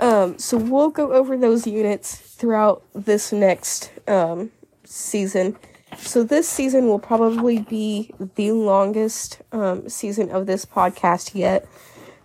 Um, 0.00 0.38
so 0.38 0.56
we'll 0.58 0.90
go 0.90 1.12
over 1.12 1.36
those 1.36 1.66
units 1.66 2.16
throughout 2.16 2.82
this 2.94 3.32
next 3.32 3.90
um, 4.06 4.50
season. 4.84 5.56
So 5.96 6.22
this 6.22 6.48
season 6.48 6.86
will 6.86 6.98
probably 6.98 7.60
be 7.60 8.12
the 8.34 8.52
longest 8.52 9.40
um, 9.52 9.88
season 9.88 10.30
of 10.30 10.46
this 10.46 10.64
podcast 10.64 11.34
yet. 11.34 11.66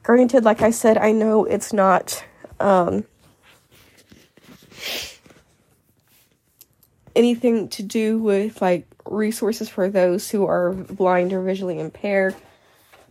Granted, 0.04 0.44
like 0.44 0.62
I 0.62 0.72
said, 0.72 0.98
I 0.98 1.12
know 1.12 1.46
it's 1.46 1.72
not 1.72 2.24
um, 2.60 3.06
anything 7.16 7.68
to 7.70 7.84
do 7.84 8.18
with 8.20 8.62
like 8.62 8.86
resources 9.06 9.70
for 9.70 9.90
those 9.90 10.30
who 10.30 10.46
are 10.46 10.72
blind 10.74 11.34
or 11.34 11.42
visually 11.42 11.80
impaired. 11.80 12.36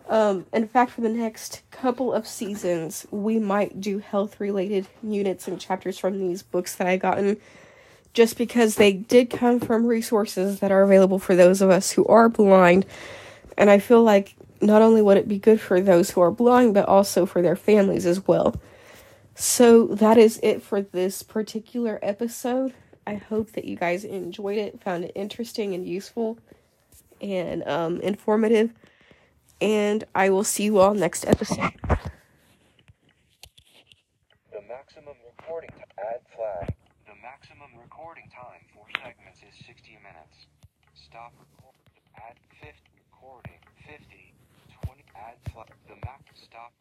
Um, 0.09 0.47
in 0.53 0.67
fact, 0.67 0.93
for 0.93 1.03
the 1.03 1.09
next 1.09 1.63
couple 1.71 2.13
of 2.13 2.27
seasons, 2.27 3.07
we 3.11 3.39
might 3.39 3.81
do 3.81 3.99
health 3.99 4.41
related 4.41 4.89
units 5.03 5.47
and 5.47 5.61
chapters 5.61 5.99
from 5.99 6.19
these 6.19 6.43
books 6.43 6.75
that 6.77 6.87
I 6.89 6.97
gotten 6.97 7.37
just 8.13 8.37
because 8.37 8.75
they 8.75 8.93
did 8.93 9.31
come 9.31 9.61
from 9.61 9.87
resources 9.87 10.61
that 10.61 10.73
are 10.73 10.83
available 10.83 11.19
for 11.19 11.37
those 11.37 11.63
of 11.63 11.71
us 11.71 11.93
who 11.93 12.05
are 12.07 12.29
blind. 12.29 12.85
And 13.57 13.71
I 13.71 13.79
feel 13.79 14.03
like 14.03 14.35
not 14.61 14.83
only 14.83 15.01
would 15.01 15.17
it 15.17 15.29
be 15.29 15.39
good 15.39 15.61
for 15.61 15.81
those 15.81 16.11
who 16.11 16.21
are 16.21 16.31
blind, 16.31 16.75
but 16.75 16.89
also 16.89 17.25
for 17.25 17.41
their 17.41 17.57
families 17.57 18.07
as 18.07 18.27
well. 18.27 18.61
So 19.35 19.87
that 19.87 20.19
is 20.19 20.41
it 20.43 20.63
for 20.63 20.83
this 20.83 21.23
particular 21.23 21.99
episode. 22.03 22.75
I 23.07 23.15
hope 23.15 23.53
that 23.53 23.65
you 23.65 23.77
guys 23.77 24.05
enjoyed 24.05 24.59
it, 24.59 24.83
found 24.83 25.05
it 25.05 25.13
interesting 25.15 25.75
and 25.75 25.87
useful 25.87 26.39
and 27.21 27.67
um, 27.67 28.01
informative 28.01 28.73
and 29.61 30.05
I 30.15 30.31
will 30.31 30.45
see 30.45 30.65
you 30.65 30.79
all 30.79 30.95
next 30.95 31.27
episode. 31.27 31.73
The 34.53 34.63
maximum 34.67 35.17
recording 35.37 35.71
t- 35.77 35.85
add 35.99 36.21
flag. 36.35 36.75
The 37.07 37.15
maximum 37.23 37.71
recording 37.77 38.25
time 38.33 38.65
for 38.73 38.87
segments 39.05 39.41
is 39.45 39.55
60 39.67 39.99
minutes. 40.01 40.49
Stop 40.95 41.33
record. 41.37 41.77
Add 42.17 42.37
50 42.61 42.73
recording 43.13 43.61
50 43.85 44.35
20 44.85 45.05
add 45.17 45.37
flag. 45.53 45.69
The 45.89 45.97
max 46.05 46.25
stop. 46.41 46.73